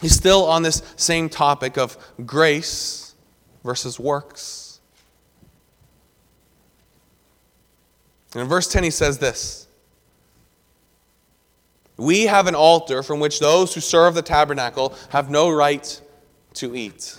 He's 0.00 0.14
still 0.14 0.46
on 0.46 0.62
this 0.62 0.82
same 0.96 1.28
topic 1.28 1.76
of 1.76 1.98
grace 2.24 3.14
versus 3.62 4.00
works. 4.00 4.80
And 8.32 8.40
in 8.40 8.48
verse 8.48 8.68
10, 8.68 8.84
he 8.84 8.90
says 8.90 9.18
this 9.18 9.65
We 11.96 12.24
have 12.24 12.46
an 12.46 12.54
altar 12.54 13.02
from 13.02 13.20
which 13.20 13.40
those 13.40 13.74
who 13.74 13.80
serve 13.80 14.14
the 14.14 14.22
tabernacle 14.22 14.94
have 15.10 15.30
no 15.30 15.50
right 15.50 16.00
to 16.54 16.74
eat. 16.74 17.18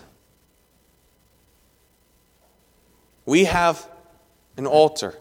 We 3.26 3.46
have 3.46 3.90
an 4.56 4.66
altar. 4.66 5.16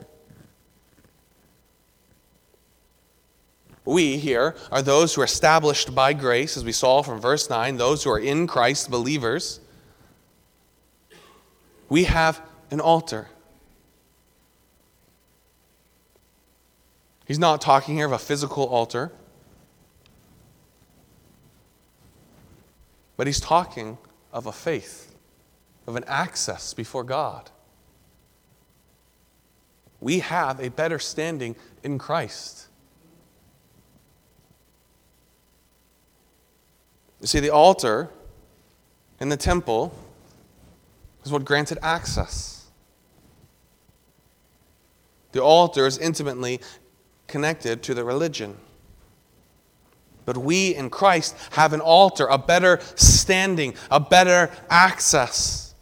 We 3.84 4.18
here 4.18 4.56
are 4.72 4.82
those 4.82 5.14
who 5.14 5.20
are 5.22 5.24
established 5.24 5.94
by 5.94 6.12
grace, 6.12 6.56
as 6.56 6.64
we 6.64 6.72
saw 6.72 7.02
from 7.02 7.20
verse 7.20 7.48
9, 7.48 7.76
those 7.76 8.02
who 8.02 8.10
are 8.10 8.18
in 8.18 8.46
Christ, 8.46 8.90
believers. 8.90 9.60
We 11.88 12.04
have 12.04 12.42
an 12.70 12.80
altar. 12.80 13.28
He's 17.26 17.38
not 17.38 17.60
talking 17.60 17.94
here 17.94 18.06
of 18.06 18.12
a 18.12 18.18
physical 18.18 18.64
altar, 18.66 19.12
but 23.16 23.26
he's 23.26 23.40
talking 23.40 23.98
of 24.32 24.46
a 24.46 24.52
faith, 24.52 25.14
of 25.86 25.96
an 25.96 26.04
access 26.06 26.74
before 26.74 27.04
God. 27.04 27.50
We 30.00 30.18
have 30.18 30.60
a 30.60 30.68
better 30.68 30.98
standing 30.98 31.56
in 31.82 31.98
Christ. 31.98 32.68
You 37.20 37.26
see, 37.26 37.40
the 37.40 37.50
altar 37.50 38.10
in 39.20 39.30
the 39.30 39.36
temple 39.36 39.94
is 41.24 41.32
what 41.32 41.44
granted 41.44 41.78
access. 41.82 42.66
The 45.32 45.42
altar 45.42 45.86
is 45.86 45.98
intimately 45.98 46.60
connected 47.26 47.82
to 47.84 47.94
the 47.94 48.04
religion. 48.04 48.56
But 50.26 50.36
we 50.36 50.74
in 50.74 50.90
Christ 50.90 51.34
have 51.52 51.72
an 51.72 51.80
altar, 51.80 52.26
a 52.26 52.36
better 52.36 52.80
standing, 52.96 53.74
a 53.90 54.00
better 54.00 54.50
access. 54.68 55.74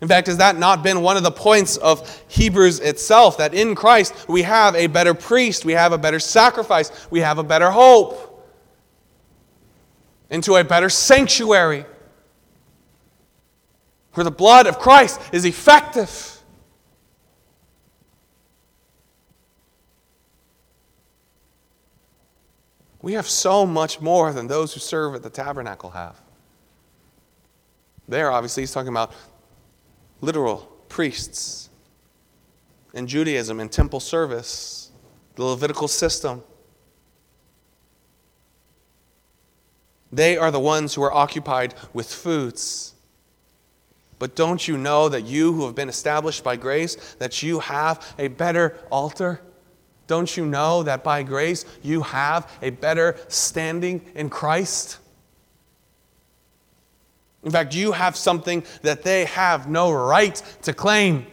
In 0.00 0.08
fact, 0.08 0.28
has 0.28 0.38
that 0.38 0.56
not 0.56 0.82
been 0.82 1.02
one 1.02 1.16
of 1.16 1.22
the 1.22 1.30
points 1.30 1.76
of 1.76 2.24
Hebrews 2.28 2.80
itself? 2.80 3.38
That 3.38 3.54
in 3.54 3.74
Christ 3.74 4.28
we 4.28 4.42
have 4.42 4.74
a 4.74 4.86
better 4.86 5.14
priest, 5.14 5.64
we 5.64 5.72
have 5.72 5.92
a 5.92 5.98
better 5.98 6.18
sacrifice, 6.18 6.90
we 7.10 7.20
have 7.20 7.38
a 7.38 7.44
better 7.44 7.70
hope 7.70 8.28
into 10.30 10.56
a 10.56 10.64
better 10.64 10.88
sanctuary 10.88 11.84
where 14.14 14.24
the 14.24 14.30
blood 14.30 14.66
of 14.66 14.78
Christ 14.78 15.20
is 15.32 15.44
effective. 15.44 16.41
We 23.02 23.14
have 23.14 23.28
so 23.28 23.66
much 23.66 24.00
more 24.00 24.32
than 24.32 24.46
those 24.46 24.72
who 24.72 24.80
serve 24.80 25.16
at 25.16 25.24
the 25.24 25.30
tabernacle 25.30 25.90
have. 25.90 26.20
There, 28.08 28.30
obviously, 28.30 28.62
he's 28.62 28.72
talking 28.72 28.88
about 28.88 29.12
literal 30.20 30.58
priests 30.88 31.68
in 32.94 33.08
Judaism 33.08 33.58
in 33.58 33.68
temple 33.68 34.00
service, 34.00 34.92
the 35.34 35.44
Levitical 35.44 35.88
system. 35.88 36.44
They 40.12 40.36
are 40.36 40.50
the 40.50 40.60
ones 40.60 40.94
who 40.94 41.02
are 41.02 41.12
occupied 41.12 41.74
with 41.92 42.12
foods. 42.12 42.94
But 44.18 44.36
don't 44.36 44.68
you 44.68 44.76
know 44.76 45.08
that 45.08 45.22
you 45.22 45.52
who 45.52 45.66
have 45.66 45.74
been 45.74 45.88
established 45.88 46.44
by 46.44 46.54
grace, 46.54 46.94
that 47.18 47.42
you 47.42 47.58
have 47.58 48.14
a 48.18 48.28
better 48.28 48.78
altar? 48.90 49.40
Don't 50.12 50.36
you 50.36 50.44
know 50.44 50.82
that 50.82 51.02
by 51.02 51.22
grace 51.22 51.64
you 51.80 52.02
have 52.02 52.46
a 52.60 52.68
better 52.68 53.16
standing 53.28 54.04
in 54.14 54.28
Christ? 54.28 54.98
In 57.42 57.50
fact, 57.50 57.74
you 57.74 57.92
have 57.92 58.14
something 58.14 58.62
that 58.82 59.04
they 59.04 59.24
have 59.24 59.70
no 59.70 59.90
right 59.90 60.34
to 60.64 60.74
claim. 60.74 61.24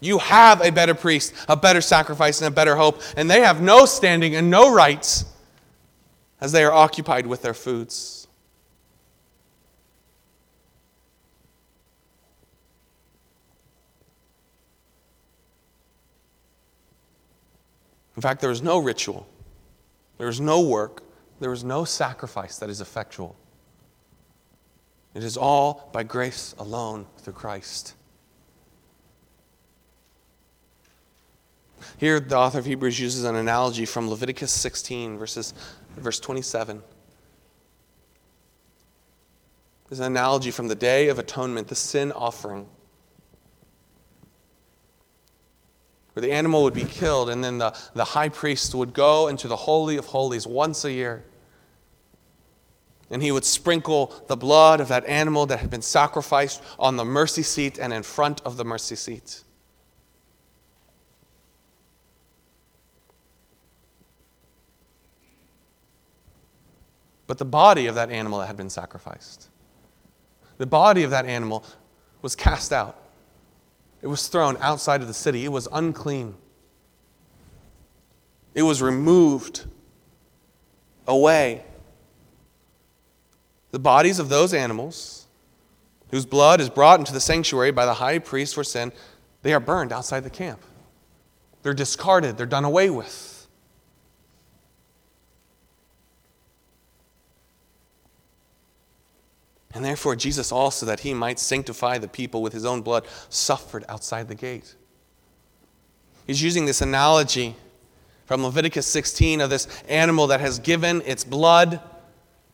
You 0.00 0.18
have 0.18 0.60
a 0.60 0.72
better 0.72 0.96
priest, 0.96 1.34
a 1.48 1.54
better 1.54 1.80
sacrifice, 1.80 2.40
and 2.40 2.48
a 2.48 2.50
better 2.50 2.74
hope, 2.74 3.00
and 3.16 3.30
they 3.30 3.42
have 3.42 3.62
no 3.62 3.84
standing 3.84 4.34
and 4.34 4.50
no 4.50 4.74
rights 4.74 5.24
as 6.40 6.50
they 6.50 6.64
are 6.64 6.72
occupied 6.72 7.28
with 7.28 7.42
their 7.42 7.54
foods. 7.54 8.19
In 18.20 18.22
fact, 18.22 18.42
there 18.42 18.50
is 18.50 18.60
no 18.60 18.76
ritual, 18.76 19.26
there 20.18 20.28
is 20.28 20.42
no 20.42 20.60
work, 20.60 21.02
there 21.40 21.54
is 21.54 21.64
no 21.64 21.86
sacrifice 21.86 22.58
that 22.58 22.68
is 22.68 22.82
effectual. 22.82 23.34
It 25.14 25.24
is 25.24 25.38
all 25.38 25.88
by 25.94 26.02
grace 26.02 26.54
alone 26.58 27.06
through 27.16 27.32
Christ. 27.32 27.94
Here, 31.96 32.20
the 32.20 32.36
author 32.36 32.58
of 32.58 32.66
Hebrews 32.66 33.00
uses 33.00 33.24
an 33.24 33.36
analogy 33.36 33.86
from 33.86 34.10
Leviticus 34.10 34.52
16, 34.52 35.16
verses, 35.16 35.54
verse 35.96 36.20
27. 36.20 36.82
There's 39.88 40.00
an 40.00 40.04
analogy 40.04 40.50
from 40.50 40.68
the 40.68 40.74
Day 40.74 41.08
of 41.08 41.18
Atonement, 41.18 41.68
the 41.68 41.74
sin 41.74 42.12
offering, 42.12 42.68
where 46.12 46.22
the 46.22 46.32
animal 46.32 46.62
would 46.64 46.74
be 46.74 46.84
killed, 46.84 47.30
and 47.30 47.42
then 47.42 47.58
the, 47.58 47.76
the 47.94 48.04
high 48.04 48.28
priest 48.28 48.74
would 48.74 48.92
go 48.92 49.28
into 49.28 49.48
the 49.48 49.56
Holy 49.56 49.96
of 49.96 50.06
Holies 50.06 50.46
once 50.46 50.84
a 50.84 50.92
year. 50.92 51.24
And 53.10 53.22
he 53.22 53.32
would 53.32 53.44
sprinkle 53.44 54.14
the 54.28 54.36
blood 54.36 54.80
of 54.80 54.88
that 54.88 55.04
animal 55.06 55.46
that 55.46 55.58
had 55.58 55.70
been 55.70 55.82
sacrificed 55.82 56.62
on 56.78 56.96
the 56.96 57.04
mercy 57.04 57.42
seat 57.42 57.78
and 57.78 57.92
in 57.92 58.02
front 58.02 58.40
of 58.42 58.56
the 58.56 58.64
mercy 58.64 58.96
seat. 58.96 59.42
but 67.30 67.38
the 67.38 67.44
body 67.44 67.86
of 67.86 67.94
that 67.94 68.10
animal 68.10 68.40
that 68.40 68.46
had 68.46 68.56
been 68.56 68.68
sacrificed. 68.68 69.50
The 70.58 70.66
body 70.66 71.04
of 71.04 71.12
that 71.12 71.26
animal 71.26 71.64
was 72.22 72.34
cast 72.34 72.72
out. 72.72 72.99
It 74.02 74.06
was 74.06 74.28
thrown 74.28 74.56
outside 74.60 75.02
of 75.02 75.08
the 75.08 75.14
city. 75.14 75.44
It 75.44 75.52
was 75.52 75.68
unclean. 75.72 76.34
It 78.54 78.62
was 78.62 78.80
removed 78.82 79.66
away. 81.06 81.64
The 83.70 83.78
bodies 83.78 84.18
of 84.18 84.28
those 84.28 84.52
animals, 84.52 85.26
whose 86.10 86.26
blood 86.26 86.60
is 86.60 86.68
brought 86.68 86.98
into 86.98 87.12
the 87.12 87.20
sanctuary 87.20 87.70
by 87.70 87.86
the 87.86 87.94
high 87.94 88.18
priest 88.18 88.54
for 88.54 88.64
sin, 88.64 88.92
they 89.42 89.52
are 89.54 89.60
burned 89.60 89.92
outside 89.92 90.24
the 90.24 90.30
camp. 90.30 90.60
They're 91.62 91.74
discarded, 91.74 92.36
they're 92.36 92.46
done 92.46 92.64
away 92.64 92.90
with. 92.90 93.29
And 99.72 99.84
therefore, 99.84 100.16
Jesus 100.16 100.50
also, 100.50 100.84
that 100.86 101.00
he 101.00 101.14
might 101.14 101.38
sanctify 101.38 101.98
the 101.98 102.08
people 102.08 102.42
with 102.42 102.52
his 102.52 102.64
own 102.64 102.82
blood, 102.82 103.06
suffered 103.28 103.84
outside 103.88 104.28
the 104.28 104.34
gate. 104.34 104.74
He's 106.26 106.42
using 106.42 106.64
this 106.64 106.80
analogy 106.80 107.54
from 108.26 108.42
Leviticus 108.42 108.86
16 108.86 109.40
of 109.40 109.50
this 109.50 109.66
animal 109.88 110.26
that 110.28 110.40
has 110.40 110.58
given 110.58 111.02
its 111.02 111.24
blood 111.24 111.80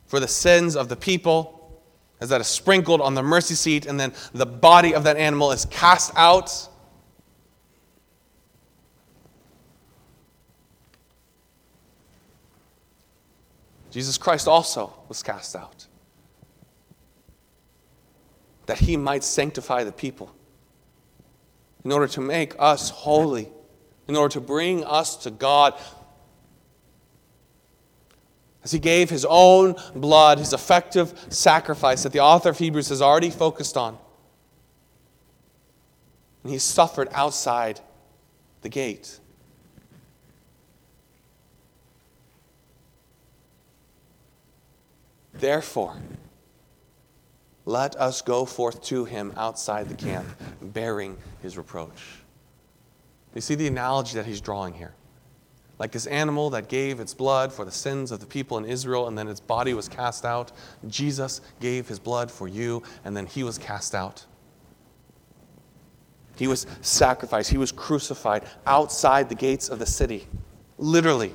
for 0.07 0.21
the 0.21 0.29
sins 0.29 0.77
of 0.77 0.89
the 0.89 0.97
people, 0.97 1.81
as 2.21 2.29
that 2.29 2.41
is 2.41 2.47
sprinkled 2.47 3.01
on 3.01 3.15
the 3.15 3.23
mercy 3.23 3.55
seat, 3.55 3.87
and 3.87 3.99
then 3.99 4.13
the 4.33 4.47
body 4.47 4.95
of 4.95 5.05
that 5.05 5.17
animal 5.17 5.53
is 5.53 5.65
cast 5.67 6.13
out. 6.17 6.69
Jesus 13.91 14.19
Christ 14.19 14.47
also 14.47 14.93
was 15.09 15.23
cast 15.23 15.57
out 15.57 15.87
that 18.67 18.79
he 18.79 18.97
might 18.97 19.25
sanctify 19.25 19.85
the 19.85 19.93
people, 19.93 20.35
in 21.85 21.93
order 21.93 22.09
to 22.09 22.21
make 22.21 22.55
us 22.59 22.91
holy, 22.91 23.49
in 24.09 24.17
order 24.17 24.33
to 24.33 24.41
bring 24.41 24.85
us 24.85 25.17
to 25.17 25.31
God. 25.31 25.75
as 28.67 28.73
he 28.73 28.81
gave 28.81 29.09
his 29.09 29.25
own 29.29 29.77
blood, 29.95 30.39
his 30.39 30.53
effective 30.53 31.27
sacrifice 31.29 32.03
that 32.03 32.11
the 32.11 32.19
author 32.19 32.49
of 32.49 32.59
Hebrews 32.59 32.89
has 32.89 33.01
already 33.01 33.31
focused 33.31 33.77
on. 33.77 33.97
And 36.43 36.53
he 36.53 36.59
suffered 36.59 37.07
outside 37.13 37.79
the 38.63 38.69
gate. 38.69 39.21
Therefore, 45.33 45.95
let 47.67 47.97
us 47.97 48.23
go 48.23 48.45
forth 48.45 48.81
to 48.85 49.05
him 49.05 49.33
outside 49.37 49.89
the 49.89 49.95
camp, 49.95 50.27
bearing 50.63 51.19
his 51.43 51.59
reproach. 51.59 52.21
You 53.35 53.41
see 53.43 53.57
the 53.57 53.67
analogy 53.67 54.15
that 54.15 54.25
he's 54.25 54.41
drawing 54.41 54.73
here? 54.73 54.95
Like 55.79 55.93
this 55.93 56.07
animal 56.07 56.49
that 56.51 56.69
gave 56.69 57.01
its 57.01 57.13
blood 57.13 57.53
for 57.53 57.67
the 57.67 57.71
sins 57.71 58.11
of 58.11 58.21
the 58.21 58.27
people 58.27 58.57
in 58.57 58.65
Israel, 58.65 59.09
and 59.09 59.19
then 59.19 59.29
its 59.29 59.41
body 59.41 59.75
was 59.75 59.89
cast 59.89 60.25
out. 60.25 60.53
Jesus 60.87 61.43
gave 61.61 61.87
his 61.87 61.99
blood 61.99 62.31
for 62.31 62.49
you, 62.49 62.83
and 63.05 63.15
then 63.15 63.27
he 63.27 63.43
was 63.43 63.59
cast 63.59 63.95
out. 63.95 64.25
He 66.37 66.47
was 66.47 66.67
sacrificed, 66.83 67.51
he 67.51 67.59
was 67.59 67.73
crucified 67.73 68.45
outside 68.65 69.29
the 69.29 69.35
gates 69.35 69.69
of 69.69 69.79
the 69.79 69.87
city. 69.87 70.29
Literally, 70.79 71.35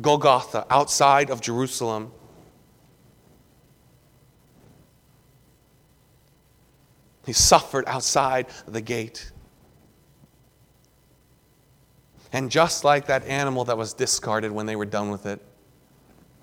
Golgotha, 0.00 0.66
outside 0.70 1.30
of 1.30 1.40
Jerusalem. 1.40 2.12
He 7.24 7.32
suffered 7.32 7.84
outside 7.86 8.46
the 8.66 8.80
gate. 8.80 9.30
And 12.32 12.50
just 12.50 12.84
like 12.84 13.06
that 13.06 13.26
animal 13.26 13.64
that 13.66 13.76
was 13.76 13.92
discarded 13.94 14.50
when 14.50 14.66
they 14.66 14.76
were 14.76 14.86
done 14.86 15.10
with 15.10 15.26
it, 15.26 15.40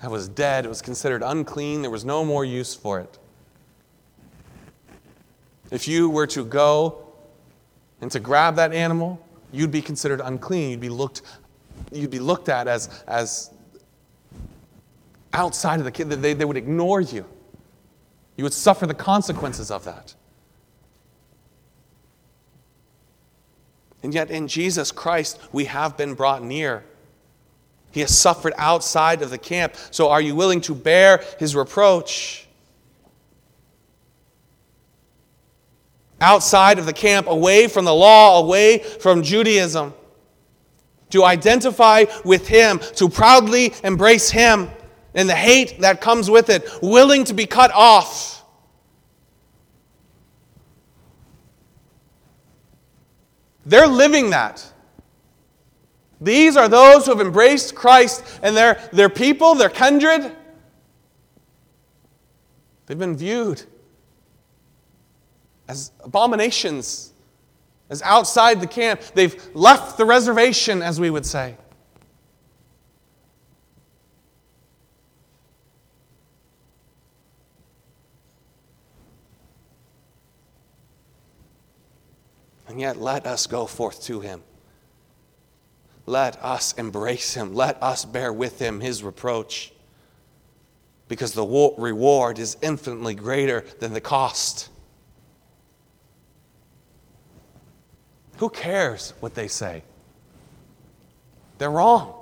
that 0.02 0.12
was 0.12 0.30
dead, 0.30 0.66
it 0.66 0.70
was 0.70 0.82
considered 0.82 1.24
unclean, 1.24 1.82
there 1.82 1.92
was 1.92 2.06
no 2.06 2.24
more 2.24 2.46
use 2.46 2.74
for 2.74 3.00
it. 3.00 3.18
If 5.72 5.88
you 5.88 6.10
were 6.10 6.28
to 6.28 6.46
go 6.46 7.06
and 8.02 8.10
to 8.12 8.20
grab 8.20 8.56
that 8.56 8.74
animal, 8.74 9.24
you'd 9.52 9.72
be 9.72 9.82
considered 9.82 10.22
unclean. 10.22 10.72
You'd 10.72 10.80
be 10.80 10.90
looked, 10.90 11.22
you'd 11.92 12.12
be 12.12 12.20
looked 12.20 12.50
at 12.50 12.68
as, 12.68 13.04
as 13.08 13.52
outside 15.34 15.80
of 15.80 15.86
the 15.86 15.92
kid. 15.92 16.10
They, 16.10 16.34
they 16.34 16.46
would 16.46 16.58
ignore 16.58 17.02
you. 17.02 17.26
You 18.38 18.44
would 18.44 18.54
suffer 18.54 18.88
the 18.88 18.94
consequences 18.94 19.70
of 19.70 19.84
that. 19.84 20.16
And 24.02 24.14
yet, 24.14 24.32
in 24.32 24.48
Jesus 24.48 24.92
Christ, 24.92 25.40
we 25.52 25.66
have 25.66 25.98
been 25.98 26.14
brought 26.14 26.44
near. 26.44 26.84
He 27.92 28.02
has 28.02 28.16
suffered 28.18 28.54
outside 28.58 29.22
of 29.22 29.30
the 29.30 29.38
camp. 29.38 29.76
So, 29.92 30.10
are 30.10 30.22
you 30.22 30.36
willing 30.36 30.62
to 30.62 30.76
bear 30.76 31.24
his 31.38 31.56
reproach? 31.56 32.48
Outside 36.22 36.80
of 36.80 36.86
the 36.86 36.94
camp, 36.94 37.28
away 37.28 37.68
from 37.68 37.86
the 37.86 37.94
law, 37.94 38.42
away 38.42 38.80
from 38.80 39.24
Judaism. 39.24 39.94
To 41.12 41.24
identify 41.24 42.06
with 42.24 42.48
him, 42.48 42.80
to 42.96 43.10
proudly 43.10 43.74
embrace 43.84 44.30
him 44.30 44.70
and 45.16 45.28
the 45.28 45.36
hate 45.36 45.82
that 45.82 46.02
comes 46.02 46.30
with 46.30 46.50
it, 46.50 46.70
willing 46.82 47.24
to 47.26 47.34
be 47.34 47.48
cut 47.48 47.72
off. 47.72 48.39
They're 53.70 53.88
living 53.88 54.32
that. 54.32 54.66
These 56.20 56.58
are 56.58 56.68
those 56.68 57.06
who 57.06 57.12
have 57.16 57.26
embraced 57.26 57.76
Christ 57.76 58.40
and 58.42 58.58
their, 58.58 58.82
their 58.92 59.10
people, 59.10 59.54
their 59.54 59.70
kindred. 59.70 60.36
They've 62.88 62.98
been 62.98 63.16
viewed 63.16 63.62
as 65.68 65.92
abominations, 66.04 67.14
as 67.92 68.02
outside 68.02 68.60
the 68.60 68.68
camp. 68.68 69.02
They've 69.14 69.40
left 69.54 70.00
the 70.00 70.06
reservation, 70.06 70.82
as 70.82 71.00
we 71.00 71.12
would 71.12 71.26
say. 71.26 71.56
And 82.70 82.80
yet, 82.80 82.98
let 82.98 83.26
us 83.26 83.48
go 83.48 83.66
forth 83.66 84.04
to 84.04 84.22
him. 84.22 84.44
Let 86.06 86.42
us 86.44 86.74
embrace 86.74 87.34
him. 87.34 87.56
Let 87.56 87.82
us 87.82 88.06
bear 88.06 88.32
with 88.32 88.60
him 88.60 88.80
his 88.80 89.04
reproach. 89.04 89.74
Because 91.08 91.34
the 91.34 91.74
reward 91.78 92.38
is 92.38 92.58
infinitely 92.62 93.16
greater 93.16 93.66
than 93.80 93.94
the 93.94 94.02
cost. 94.02 94.70
Who 98.38 98.50
cares 98.50 99.14
what 99.20 99.34
they 99.34 99.48
say? 99.48 99.84
They're 101.58 101.72
wrong. 101.72 102.14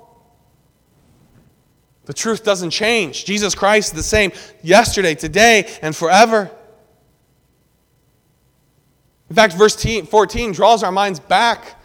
The 2.06 2.14
truth 2.14 2.42
doesn't 2.42 2.70
change. 2.70 3.26
Jesus 3.26 3.54
Christ 3.54 3.92
is 3.92 3.96
the 3.98 4.02
same 4.02 4.32
yesterday, 4.62 5.14
today, 5.14 5.70
and 5.82 5.94
forever. 5.94 6.50
In 9.30 9.36
fact, 9.36 9.54
verse 9.54 9.76
14 9.76 10.52
draws 10.52 10.82
our 10.82 10.92
minds 10.92 11.20
back 11.20 11.76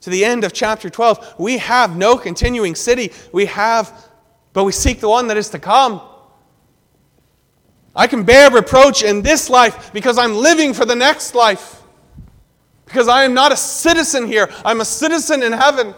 to 0.00 0.10
the 0.10 0.24
end 0.24 0.44
of 0.44 0.52
chapter 0.52 0.90
12. 0.90 1.36
We 1.38 1.58
have 1.58 1.96
no 1.96 2.16
continuing 2.16 2.74
city. 2.74 3.12
We 3.32 3.46
have, 3.46 4.08
but 4.52 4.64
we 4.64 4.72
seek 4.72 5.00
the 5.00 5.08
one 5.08 5.28
that 5.28 5.36
is 5.36 5.50
to 5.50 5.58
come. 5.58 6.02
I 7.94 8.06
can 8.06 8.24
bear 8.24 8.50
reproach 8.50 9.02
in 9.02 9.22
this 9.22 9.50
life 9.50 9.92
because 9.92 10.18
I'm 10.18 10.34
living 10.34 10.74
for 10.74 10.84
the 10.84 10.96
next 10.96 11.34
life. 11.34 11.82
Because 12.86 13.06
I 13.06 13.24
am 13.24 13.34
not 13.34 13.52
a 13.52 13.56
citizen 13.56 14.26
here, 14.26 14.50
I'm 14.64 14.80
a 14.80 14.84
citizen 14.84 15.42
in 15.42 15.52
heaven. 15.52 15.94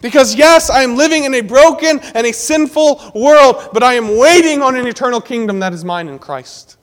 Because, 0.00 0.34
yes, 0.34 0.70
I 0.70 0.82
am 0.82 0.96
living 0.96 1.24
in 1.24 1.34
a 1.34 1.42
broken 1.42 2.00
and 2.00 2.26
a 2.26 2.32
sinful 2.32 3.12
world, 3.14 3.68
but 3.72 3.82
I 3.82 3.94
am 3.94 4.16
waiting 4.16 4.62
on 4.62 4.76
an 4.76 4.86
eternal 4.86 5.20
kingdom 5.20 5.60
that 5.60 5.72
is 5.72 5.84
mine 5.84 6.08
in 6.08 6.18
Christ. 6.18 6.78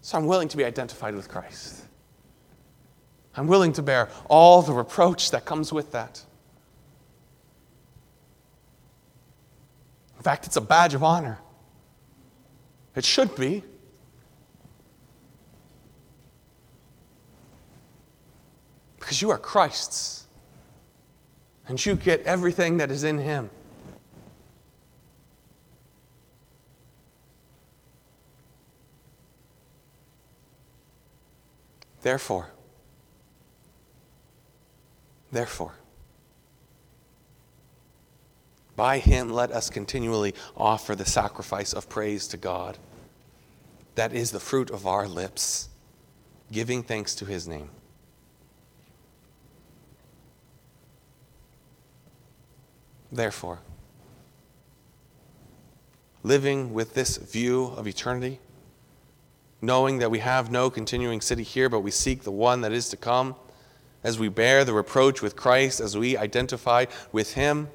So 0.00 0.18
I'm 0.18 0.26
willing 0.26 0.48
to 0.48 0.56
be 0.56 0.64
identified 0.64 1.14
with 1.14 1.28
Christ. 1.28 1.84
I'm 3.36 3.46
willing 3.46 3.72
to 3.74 3.82
bear 3.82 4.10
all 4.28 4.60
the 4.60 4.72
reproach 4.72 5.30
that 5.30 5.44
comes 5.44 5.72
with 5.72 5.92
that. 5.92 6.22
In 10.16 10.22
fact, 10.22 10.46
it's 10.46 10.56
a 10.56 10.60
badge 10.60 10.94
of 10.94 11.02
honor. 11.02 11.38
It 12.94 13.04
should 13.04 13.34
be. 13.36 13.64
Because 19.12 19.20
you 19.20 19.28
are 19.28 19.36
Christ's. 19.36 20.26
And 21.68 21.84
you 21.84 21.96
get 21.96 22.22
everything 22.22 22.78
that 22.78 22.90
is 22.90 23.04
in 23.04 23.18
Him. 23.18 23.50
Therefore, 32.00 32.48
therefore, 35.30 35.74
by 38.74 38.98
him 38.98 39.28
let 39.28 39.52
us 39.52 39.68
continually 39.68 40.34
offer 40.56 40.96
the 40.96 41.04
sacrifice 41.04 41.74
of 41.74 41.88
praise 41.90 42.26
to 42.28 42.38
God. 42.38 42.78
That 43.94 44.14
is 44.14 44.30
the 44.30 44.40
fruit 44.40 44.70
of 44.70 44.86
our 44.86 45.06
lips, 45.06 45.68
giving 46.50 46.82
thanks 46.82 47.14
to 47.16 47.26
his 47.26 47.46
name. 47.46 47.68
Therefore, 53.12 53.58
living 56.22 56.72
with 56.72 56.94
this 56.94 57.18
view 57.18 57.66
of 57.76 57.86
eternity, 57.86 58.40
knowing 59.60 59.98
that 59.98 60.10
we 60.10 60.20
have 60.20 60.50
no 60.50 60.70
continuing 60.70 61.20
city 61.20 61.42
here, 61.42 61.68
but 61.68 61.80
we 61.80 61.90
seek 61.90 62.22
the 62.22 62.30
one 62.30 62.62
that 62.62 62.72
is 62.72 62.88
to 62.88 62.96
come, 62.96 63.34
as 64.02 64.18
we 64.18 64.28
bear 64.28 64.64
the 64.64 64.72
reproach 64.72 65.20
with 65.20 65.36
Christ, 65.36 65.78
as 65.78 65.96
we 65.96 66.16
identify 66.16 66.86
with 67.12 67.34
him, 67.34 67.68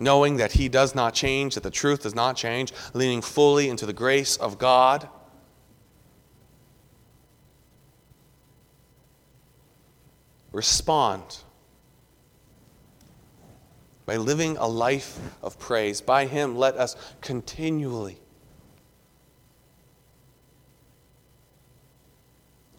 knowing 0.00 0.38
that 0.38 0.52
he 0.52 0.68
does 0.68 0.92
not 0.92 1.14
change, 1.14 1.54
that 1.54 1.62
the 1.62 1.70
truth 1.70 2.02
does 2.02 2.14
not 2.14 2.36
change, 2.36 2.72
leaning 2.94 3.22
fully 3.22 3.68
into 3.68 3.86
the 3.86 3.92
grace 3.92 4.36
of 4.36 4.58
God. 4.58 5.08
Respond 10.50 11.38
by 14.08 14.16
living 14.16 14.56
a 14.56 14.66
life 14.66 15.18
of 15.42 15.58
praise. 15.58 16.00
By 16.00 16.24
Him, 16.24 16.56
let 16.56 16.76
us 16.76 16.96
continually 17.20 18.18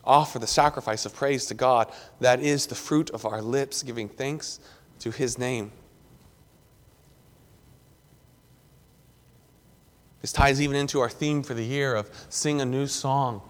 offer 0.03 0.39
the 0.39 0.47
sacrifice 0.47 1.05
of 1.05 1.13
praise 1.13 1.45
to 1.45 1.53
God. 1.53 1.93
That 2.19 2.39
is 2.39 2.65
the 2.65 2.73
fruit 2.73 3.11
of 3.11 3.25
our 3.27 3.43
lips, 3.43 3.83
giving 3.83 4.09
thanks 4.09 4.59
to 5.01 5.11
his 5.11 5.37
name. 5.37 5.71
This 10.23 10.31
ties 10.31 10.59
even 10.59 10.75
into 10.75 10.99
our 10.99 11.09
theme 11.09 11.43
for 11.43 11.53
the 11.53 11.63
year 11.63 11.93
of 11.93 12.09
sing 12.29 12.59
a 12.59 12.65
new 12.65 12.87
song. 12.87 13.43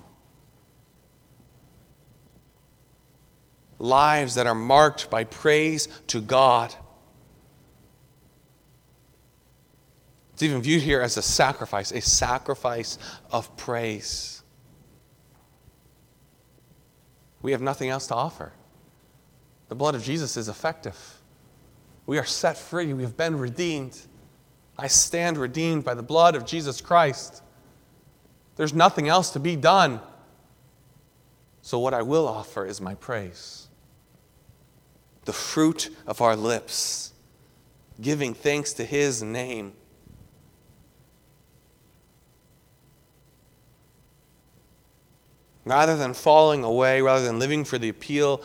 Lives 3.78 4.36
that 4.36 4.48
are 4.48 4.54
marked 4.54 5.10
by 5.10 5.24
praise 5.24 5.88
to 6.08 6.20
God. 6.20 6.76
It's 10.40 10.44
even 10.46 10.62
viewed 10.62 10.84
here 10.84 11.02
as 11.02 11.18
a 11.18 11.22
sacrifice, 11.22 11.92
a 11.92 12.00
sacrifice 12.00 12.98
of 13.30 13.58
praise. 13.58 14.42
We 17.42 17.52
have 17.52 17.62
nothing 17.62 17.90
else 17.90 18.08
to 18.08 18.16
offer. 18.16 18.54
The 19.68 19.76
blood 19.76 19.96
of 19.96 20.04
Jesus 20.04 20.38
is 20.38 20.48
effective. 20.48 20.98
We 22.06 22.18
are 22.20 22.24
set 22.24 22.58
free. 22.58 22.94
We 22.94 23.04
have 23.04 23.18
been 23.18 23.38
redeemed. 23.38 24.00
I 24.78 24.88
stand 24.88 25.38
redeemed 25.38 25.84
by 25.84 25.94
the 25.94 26.04
blood 26.04 26.36
of 26.36 26.46
Jesus 26.46 26.80
Christ. 26.80 27.44
There's 28.56 28.74
nothing 28.74 29.10
else 29.10 29.32
to 29.32 29.42
be 29.42 29.58
done. 29.58 30.00
So, 31.62 31.80
what 31.80 31.94
I 31.94 32.02
will 32.02 32.26
offer 32.26 32.66
is 32.66 32.80
my 32.80 32.96
praise. 32.96 33.68
The 35.26 35.34
fruit 35.34 35.90
of 36.08 36.22
our 36.22 36.38
lips, 36.38 37.12
giving 38.00 38.34
thanks 38.34 38.72
to 38.76 38.86
His 38.86 39.22
name. 39.22 39.74
Rather 45.70 45.96
than 45.96 46.16
falling 46.16 46.64
away, 46.64 47.00
rather 47.00 47.24
than 47.24 47.38
living 47.38 47.64
for 47.64 47.78
the 47.78 47.90
appeal, 47.90 48.42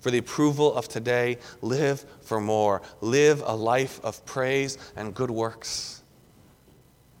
for 0.00 0.10
the 0.10 0.16
approval 0.16 0.72
of 0.74 0.88
today, 0.88 1.36
live 1.60 2.06
for 2.22 2.40
more. 2.40 2.80
Live 3.02 3.42
a 3.44 3.54
life 3.54 4.00
of 4.02 4.24
praise 4.24 4.78
and 4.96 5.14
good 5.14 5.30
works. 5.30 6.02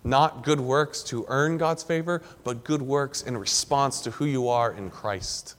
Not 0.02 0.44
good 0.44 0.60
works 0.60 1.02
to 1.04 1.26
earn 1.28 1.58
God's 1.58 1.82
favor, 1.82 2.22
but 2.42 2.64
good 2.64 2.80
works 2.80 3.20
in 3.20 3.36
response 3.36 4.00
to 4.00 4.12
who 4.12 4.24
you 4.24 4.48
are 4.48 4.72
in 4.72 4.88
Christ. 4.88 5.56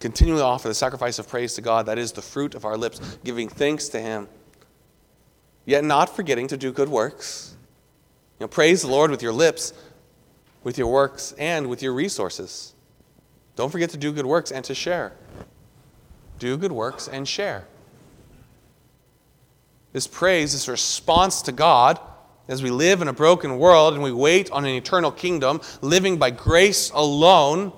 Continually 0.00 0.40
offer 0.40 0.68
the 0.68 0.74
sacrifice 0.74 1.18
of 1.18 1.28
praise 1.28 1.52
to 1.56 1.60
God, 1.60 1.84
that 1.84 1.98
is 1.98 2.12
the 2.12 2.22
fruit 2.22 2.54
of 2.54 2.64
our 2.64 2.78
lips, 2.78 3.18
giving 3.24 3.50
thanks 3.50 3.90
to 3.90 4.00
Him 4.00 4.26
yet 5.66 5.84
not 5.84 6.14
forgetting 6.14 6.48
to 6.48 6.56
do 6.56 6.72
good 6.72 6.88
works. 6.88 7.56
You 8.38 8.44
know, 8.44 8.48
praise 8.48 8.82
the 8.82 8.88
Lord 8.88 9.10
with 9.10 9.22
your 9.22 9.32
lips, 9.32 9.72
with 10.62 10.78
your 10.78 10.88
works, 10.88 11.32
and 11.38 11.68
with 11.68 11.82
your 11.82 11.92
resources. 11.92 12.74
Don't 13.56 13.70
forget 13.70 13.90
to 13.90 13.96
do 13.96 14.12
good 14.12 14.26
works 14.26 14.50
and 14.50 14.64
to 14.64 14.74
share. 14.74 15.12
Do 16.38 16.56
good 16.56 16.72
works 16.72 17.08
and 17.08 17.26
share. 17.26 17.66
This 19.92 20.06
praise, 20.08 20.52
this 20.52 20.66
response 20.66 21.42
to 21.42 21.52
God, 21.52 22.00
as 22.48 22.62
we 22.62 22.70
live 22.70 23.00
in 23.00 23.08
a 23.08 23.12
broken 23.12 23.58
world 23.58 23.94
and 23.94 24.02
we 24.02 24.12
wait 24.12 24.50
on 24.50 24.64
an 24.64 24.72
eternal 24.74 25.12
kingdom, 25.12 25.60
living 25.80 26.18
by 26.18 26.30
grace 26.30 26.90
alone, 26.90 27.72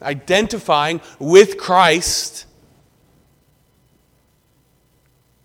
identifying 0.00 1.00
with 1.18 1.58
Christ 1.58 2.45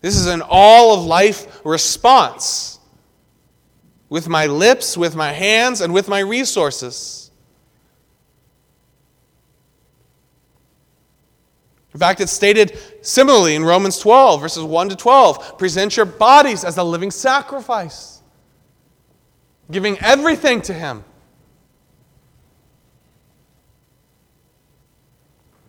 this 0.02 0.16
is 0.16 0.28
an 0.28 0.42
all 0.48 0.98
of 0.98 1.06
life 1.06 1.62
response 1.64 2.80
with 4.10 4.28
my 4.28 4.48
lips, 4.48 4.98
with 4.98 5.16
my 5.16 5.32
hands, 5.32 5.80
and 5.80 5.94
with 5.94 6.10
my 6.10 6.20
resources. 6.20 7.32
In 11.94 12.00
fact, 12.00 12.20
it's 12.20 12.32
stated 12.32 12.78
similarly 13.02 13.56
in 13.56 13.64
Romans 13.64 14.00
12, 14.00 14.42
verses 14.42 14.64
1 14.64 14.90
to 14.90 14.96
12. 14.96 15.58
Present 15.58 15.96
your 15.98 16.06
bodies 16.06 16.64
as 16.64 16.78
a 16.78 16.84
living 16.84 17.12
sacrifice, 17.12 18.22
giving 19.70 19.98
everything 20.00 20.62
to 20.64 20.74
Him. 20.74 21.04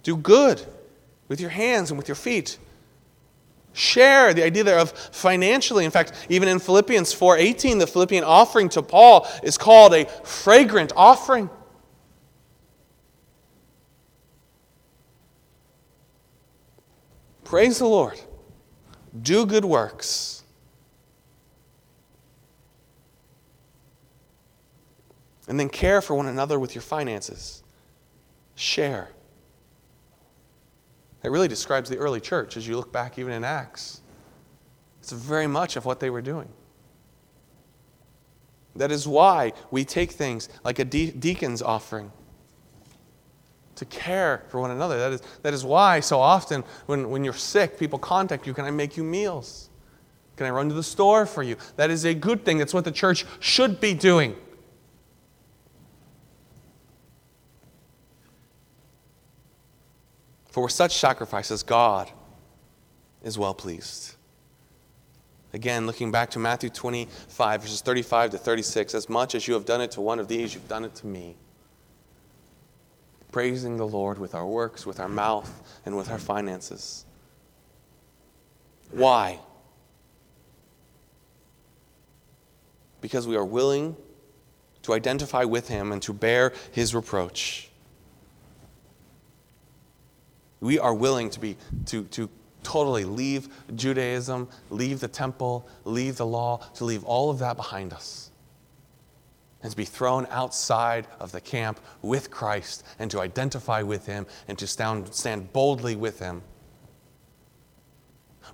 Do 0.03 0.17
good 0.17 0.65
with 1.29 1.41
your 1.41 1.51
hands 1.51 1.91
and 1.91 1.99
with 1.99 2.09
your 2.09 2.17
feet. 2.17 2.59
Share 3.73 4.35
the 4.35 4.45
idea 4.45 4.65
there 4.65 4.79
of 4.79 4.91
financially. 4.91 5.85
In 5.85 5.91
fact, 5.91 6.13
even 6.29 6.49
in 6.49 6.59
Philippians 6.59 7.13
4:18, 7.15 7.79
the 7.79 7.87
Philippian 7.87 8.25
offering 8.25 8.69
to 8.71 8.83
Paul 8.83 9.27
is 9.43 9.57
called 9.57 9.95
a 9.95 10.05
fragrant 10.25 10.93
offering. 10.95 11.49
Praise 17.45 17.79
the 17.79 17.87
Lord. 17.87 18.19
Do 19.21 19.45
good 19.45 19.65
works. 19.65 20.43
And 25.49 25.61
then 25.61 25.69
care 25.69 26.01
for 26.01 26.15
one 26.15 26.27
another 26.27 26.59
with 26.59 26.75
your 26.75 26.83
finances. 26.83 27.63
Share. 28.55 29.11
It 31.23 31.31
really 31.31 31.49
describes 31.49 31.89
the 31.89 31.99
early 31.99 32.21
church 32.21 32.57
as 32.57 32.67
you 32.67 32.77
look 32.77 32.93
back 32.93 33.19
even 33.19 33.33
in 33.33 33.45
Acts. 33.45 34.01
It's 35.01 35.13
very 35.13 35.47
much 35.47 35.77
of 35.77 35.85
what 35.85 36.01
they 36.01 36.11
were 36.11 36.23
doing. 36.23 36.49
That 38.77 38.91
is 38.91 39.07
why 39.07 39.53
we 39.71 39.85
take 39.85 40.13
things 40.13 40.49
like 40.65 40.79
a 40.79 40.85
de- 40.85 41.11
deacon's 41.11 41.61
offering 41.61 42.11
to 43.77 43.85
care 43.85 44.45
for 44.49 44.61
one 44.61 44.71
another. 44.71 44.99
That 44.99 45.13
is, 45.13 45.23
that 45.43 45.55
is 45.55 45.65
why 45.65 46.01
so 46.01 46.19
often 46.19 46.65
when, 46.87 47.11
when 47.11 47.25
you're 47.25 47.33
sick, 47.33 47.79
people 47.79 47.99
contact 47.99 48.47
you 48.47 48.55
Can 48.55 48.65
I 48.65 48.71
make 48.71 48.97
you 48.97 49.05
meals? 49.05 49.69
Can 50.37 50.47
I 50.47 50.51
run 50.51 50.69
to 50.69 50.75
the 50.75 50.83
store 50.83 51.27
for 51.27 51.43
you? 51.43 51.57
That 51.77 51.91
is 51.91 52.05
a 52.05 52.15
good 52.15 52.45
thing. 52.45 52.59
That's 52.59 52.73
what 52.73 52.85
the 52.85 52.93
church 52.93 53.27
should 53.39 53.81
be 53.81 53.95
doing. 53.95 54.37
For 60.53 60.63
with 60.63 60.73
such 60.73 60.99
sacrifices, 60.99 61.63
God 61.63 62.11
is 63.23 63.39
well 63.39 63.55
pleased. 63.55 64.17
Again, 65.55 65.87
looking 65.87 66.13
back 66.13 66.31
to 66.31 66.39
Matthew 66.39 66.69
25, 66.69 67.63
verses 67.63 67.81
35 67.81 68.33
to 68.33 68.39
36, 68.39 68.95
as 68.95 69.09
much 69.09 69.35
as 69.35 69.49
you 69.49 69.55
have 69.55 69.65
done 69.65 69.81
it 69.81 69.93
to 69.93 70.03
one 70.03 70.19
of 70.19 70.29
these, 70.29 70.53
you've 70.53 70.69
done 70.69 70.85
it 70.85 70.95
to 70.97 71.07
me. 71.07 71.37
Praising 73.33 73.79
the 73.79 73.87
Lord 73.87 74.19
with 74.19 74.35
our 74.35 74.47
works, 74.47 74.85
with 74.85 75.01
our 75.01 75.09
mouth, 75.09 75.51
and 75.87 75.97
with 75.97 76.11
our 76.11 76.19
finances. 76.19 77.07
Why? 78.91 79.41
Because 83.01 83.27
we 83.27 83.37
are 83.37 83.45
willing 83.45 83.97
to 84.83 84.93
identify 84.93 85.45
with 85.45 85.69
Him 85.69 85.93
and 85.93 86.03
to 86.03 86.13
bear 86.13 86.53
His 86.73 86.95
reproach 86.95 87.71
we 90.63 90.79
are 90.79 90.95
willing 90.95 91.29
to 91.29 91.41
be 91.41 91.57
to, 91.87 92.05
to 92.05 92.31
totally 92.63 93.05
leave 93.05 93.49
Judaism, 93.75 94.49
leave 94.71 95.01
the 95.01 95.09
temple, 95.09 95.69
leave 95.85 96.17
the 96.17 96.25
law, 96.25 96.59
to 96.77 96.85
leave 96.85 97.05
all 97.05 97.29
of 97.31 97.41
that 97.41 97.57
behind 97.57 97.93
us. 97.93 98.31
And 99.63 99.71
to 99.71 99.77
be 99.77 99.85
thrown 99.85 100.27
outside 100.31 101.07
of 101.21 101.33
the 101.33 101.41
camp 101.41 101.81
with 102.01 102.31
Christ 102.31 102.85
and 102.99 103.11
to 103.11 103.21
identify 103.21 103.83
with 103.83 104.07
him 104.07 104.27
and 104.49 104.57
to 104.59 104.67
stand, 104.67 105.13
stand 105.15 105.53
boldly 105.53 105.95
with 105.97 106.21
him. 106.21 106.43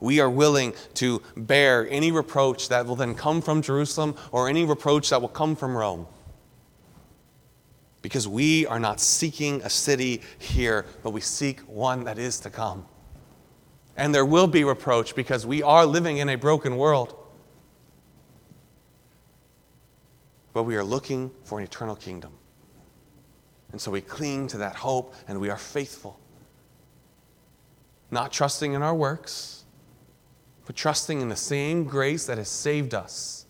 We 0.00 0.20
are 0.20 0.30
willing 0.30 0.74
to 0.94 1.22
bear 1.36 1.88
any 1.90 2.10
reproach 2.10 2.68
that 2.68 2.86
will 2.86 2.96
then 2.96 3.14
come 3.14 3.40
from 3.40 3.62
Jerusalem 3.62 4.16
or 4.32 4.48
any 4.48 4.64
reproach 4.64 5.10
that 5.10 5.20
will 5.20 5.28
come 5.28 5.56
from 5.56 5.76
Rome 5.76 6.06
because 8.02 8.28
we 8.28 8.66
are 8.66 8.78
not 8.78 9.00
seeking 9.00 9.60
a 9.62 9.70
city 9.70 10.22
here, 10.38 10.86
but 11.02 11.10
we 11.10 11.20
seek 11.20 11.60
one 11.60 12.04
that 12.04 12.18
is 12.18 12.38
to 12.40 12.50
come. 12.50 12.86
And 13.96 14.14
there 14.14 14.24
will 14.24 14.46
be 14.46 14.62
reproach 14.62 15.14
because 15.16 15.44
we 15.44 15.62
are 15.62 15.84
living 15.84 16.18
in 16.18 16.28
a 16.28 16.36
broken 16.36 16.76
world. 16.76 17.16
But 20.52 20.62
we 20.62 20.76
are 20.76 20.84
looking 20.84 21.32
for 21.44 21.58
an 21.58 21.64
eternal 21.64 21.96
kingdom. 21.96 22.32
And 23.72 23.80
so 23.80 23.90
we 23.90 24.00
cling 24.00 24.46
to 24.48 24.58
that 24.58 24.76
hope 24.76 25.14
and 25.26 25.40
we 25.40 25.50
are 25.50 25.58
faithful. 25.58 26.18
Not 28.10 28.32
trusting 28.32 28.72
in 28.72 28.82
our 28.82 28.94
works, 28.94 29.64
but 30.64 30.76
trusting 30.76 31.20
in 31.20 31.28
the 31.28 31.36
same 31.36 31.84
grace 31.84 32.26
that 32.26 32.38
has 32.38 32.48
saved 32.48 32.94
us 32.94 33.46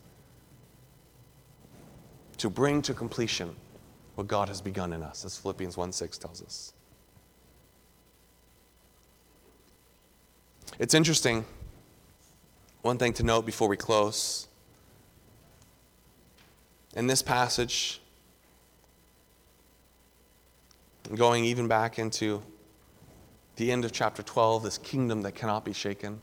to 2.38 2.48
bring 2.48 2.80
to 2.82 2.94
completion 2.94 3.54
what 4.18 4.26
God 4.26 4.48
has 4.48 4.60
begun 4.60 4.92
in 4.92 5.00
us, 5.00 5.24
as 5.24 5.38
Philippians 5.38 5.76
1 5.76 5.92
6 5.92 6.18
tells 6.18 6.42
us. 6.42 6.72
It's 10.80 10.92
interesting 10.92 11.44
One 12.82 12.98
thing 12.98 13.12
to 13.12 13.22
note 13.22 13.46
before 13.46 13.68
we 13.68 13.76
close 13.76 14.48
in 16.96 17.06
this 17.06 17.22
passage, 17.22 18.00
going 21.14 21.44
even 21.44 21.68
back 21.68 22.00
into 22.00 22.42
the 23.54 23.70
end 23.70 23.84
of 23.84 23.92
chapter 23.92 24.24
12, 24.24 24.64
this 24.64 24.78
kingdom 24.78 25.22
that 25.22 25.36
cannot 25.36 25.64
be 25.64 25.72
shaken. 25.72 26.20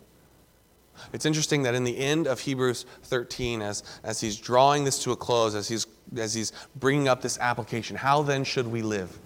It's 1.13 1.25
interesting 1.25 1.63
that 1.63 1.75
in 1.75 1.85
the 1.85 1.97
end 1.97 2.27
of 2.27 2.41
Hebrews 2.41 2.85
13, 3.03 3.61
as, 3.61 3.83
as 4.03 4.19
he's 4.19 4.37
drawing 4.37 4.83
this 4.83 5.01
to 5.03 5.13
a 5.13 5.15
close, 5.15 5.55
as 5.55 5.69
he's, 5.69 5.87
as 6.17 6.33
he's 6.33 6.51
bringing 6.75 7.07
up 7.07 7.21
this 7.21 7.39
application, 7.39 7.95
how 7.95 8.21
then 8.21 8.43
should 8.43 8.67
we 8.67 8.81
live? 8.81 9.17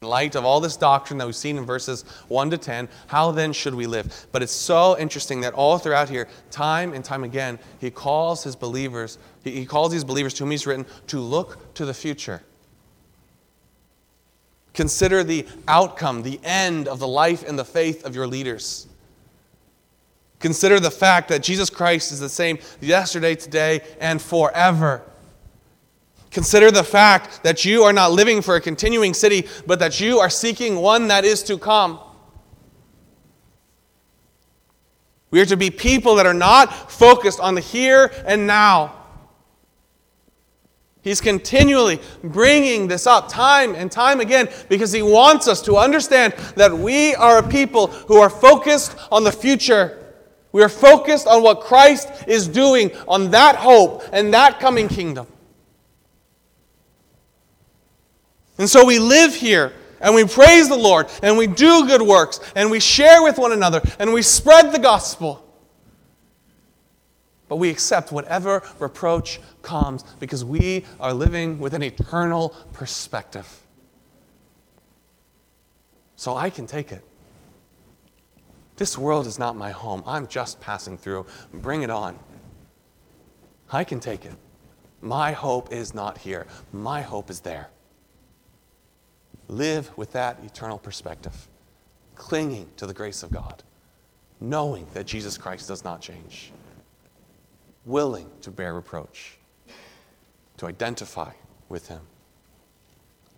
In 0.00 0.08
light 0.08 0.36
of 0.36 0.44
all 0.44 0.60
this 0.60 0.76
doctrine 0.76 1.18
that 1.18 1.26
we've 1.26 1.34
seen 1.34 1.58
in 1.58 1.64
verses 1.64 2.04
1 2.28 2.50
to 2.50 2.58
10, 2.58 2.88
how 3.08 3.32
then 3.32 3.52
should 3.52 3.74
we 3.74 3.86
live? 3.86 4.26
But 4.30 4.42
it's 4.42 4.52
so 4.52 4.96
interesting 4.96 5.40
that 5.40 5.52
all 5.54 5.78
throughout 5.78 6.08
here, 6.08 6.28
time 6.52 6.92
and 6.92 7.04
time 7.04 7.24
again, 7.24 7.58
he 7.80 7.90
calls 7.90 8.44
his 8.44 8.54
believers, 8.54 9.18
he, 9.42 9.66
calls 9.66 9.90
these 9.90 10.04
believers 10.04 10.32
to 10.34 10.44
whom 10.44 10.52
he's 10.52 10.66
written 10.66 10.86
to 11.08 11.18
look 11.18 11.74
to 11.74 11.84
the 11.84 11.94
future. 11.94 12.42
Consider 14.74 15.24
the 15.24 15.46
outcome, 15.66 16.22
the 16.22 16.38
end 16.44 16.86
of 16.86 17.00
the 17.00 17.08
life 17.08 17.46
and 17.46 17.58
the 17.58 17.64
faith 17.64 18.04
of 18.04 18.14
your 18.14 18.28
leaders. 18.28 18.86
Consider 20.38 20.78
the 20.78 20.90
fact 20.90 21.28
that 21.28 21.42
Jesus 21.42 21.68
Christ 21.68 22.12
is 22.12 22.20
the 22.20 22.28
same 22.28 22.58
yesterday, 22.80 23.34
today, 23.34 23.80
and 24.00 24.22
forever. 24.22 25.02
Consider 26.30 26.70
the 26.70 26.84
fact 26.84 27.42
that 27.42 27.64
you 27.64 27.82
are 27.82 27.92
not 27.92 28.12
living 28.12 28.40
for 28.40 28.54
a 28.54 28.60
continuing 28.60 29.14
city, 29.14 29.48
but 29.66 29.80
that 29.80 30.00
you 30.00 30.20
are 30.20 30.30
seeking 30.30 30.76
one 30.76 31.08
that 31.08 31.24
is 31.24 31.42
to 31.44 31.58
come. 31.58 31.98
We 35.30 35.40
are 35.40 35.46
to 35.46 35.56
be 35.56 35.70
people 35.70 36.16
that 36.16 36.26
are 36.26 36.34
not 36.34 36.90
focused 36.90 37.40
on 37.40 37.54
the 37.54 37.60
here 37.60 38.12
and 38.26 38.46
now. 38.46 38.96
He's 41.02 41.20
continually 41.20 41.98
bringing 42.22 42.86
this 42.86 43.06
up 43.06 43.28
time 43.28 43.74
and 43.74 43.90
time 43.90 44.20
again 44.20 44.48
because 44.68 44.92
he 44.92 45.02
wants 45.02 45.48
us 45.48 45.62
to 45.62 45.76
understand 45.76 46.34
that 46.56 46.72
we 46.72 47.14
are 47.14 47.38
a 47.38 47.48
people 47.48 47.86
who 47.86 48.18
are 48.18 48.28
focused 48.28 48.96
on 49.10 49.24
the 49.24 49.32
future. 49.32 49.96
We 50.52 50.62
are 50.62 50.68
focused 50.68 51.26
on 51.26 51.42
what 51.42 51.60
Christ 51.60 52.08
is 52.26 52.46
doing, 52.48 52.94
on 53.08 53.30
that 53.30 53.56
hope 53.56 54.02
and 54.12 54.34
that 54.34 54.60
coming 54.60 54.88
kingdom. 54.88 55.26
And 58.60 58.68
so 58.68 58.84
we 58.84 58.98
live 58.98 59.34
here 59.34 59.72
and 60.02 60.14
we 60.14 60.26
praise 60.26 60.68
the 60.68 60.76
Lord 60.76 61.06
and 61.22 61.38
we 61.38 61.46
do 61.46 61.86
good 61.86 62.02
works 62.02 62.40
and 62.54 62.70
we 62.70 62.78
share 62.78 63.22
with 63.22 63.38
one 63.38 63.52
another 63.52 63.80
and 63.98 64.12
we 64.12 64.20
spread 64.20 64.70
the 64.70 64.78
gospel. 64.78 65.42
But 67.48 67.56
we 67.56 67.70
accept 67.70 68.12
whatever 68.12 68.62
reproach 68.78 69.40
comes 69.62 70.02
because 70.18 70.44
we 70.44 70.84
are 71.00 71.14
living 71.14 71.58
with 71.58 71.72
an 71.72 71.82
eternal 71.82 72.50
perspective. 72.74 73.48
So 76.16 76.36
I 76.36 76.50
can 76.50 76.66
take 76.66 76.92
it. 76.92 77.02
This 78.76 78.98
world 78.98 79.26
is 79.26 79.38
not 79.38 79.56
my 79.56 79.70
home. 79.70 80.02
I'm 80.06 80.26
just 80.26 80.60
passing 80.60 80.98
through. 80.98 81.24
Bring 81.50 81.80
it 81.80 81.88
on. 81.88 82.18
I 83.72 83.84
can 83.84 84.00
take 84.00 84.26
it. 84.26 84.34
My 85.00 85.32
hope 85.32 85.72
is 85.72 85.94
not 85.94 86.18
here, 86.18 86.46
my 86.74 87.00
hope 87.00 87.30
is 87.30 87.40
there. 87.40 87.70
Live 89.50 89.90
with 89.98 90.12
that 90.12 90.38
eternal 90.44 90.78
perspective, 90.78 91.48
clinging 92.14 92.68
to 92.76 92.86
the 92.86 92.94
grace 92.94 93.24
of 93.24 93.32
God, 93.32 93.64
knowing 94.40 94.86
that 94.94 95.08
Jesus 95.08 95.36
Christ 95.36 95.66
does 95.66 95.82
not 95.82 96.00
change, 96.00 96.52
willing 97.84 98.30
to 98.42 98.52
bear 98.52 98.72
reproach, 98.74 99.38
to 100.58 100.66
identify 100.66 101.32
with 101.68 101.88
Him. 101.88 102.00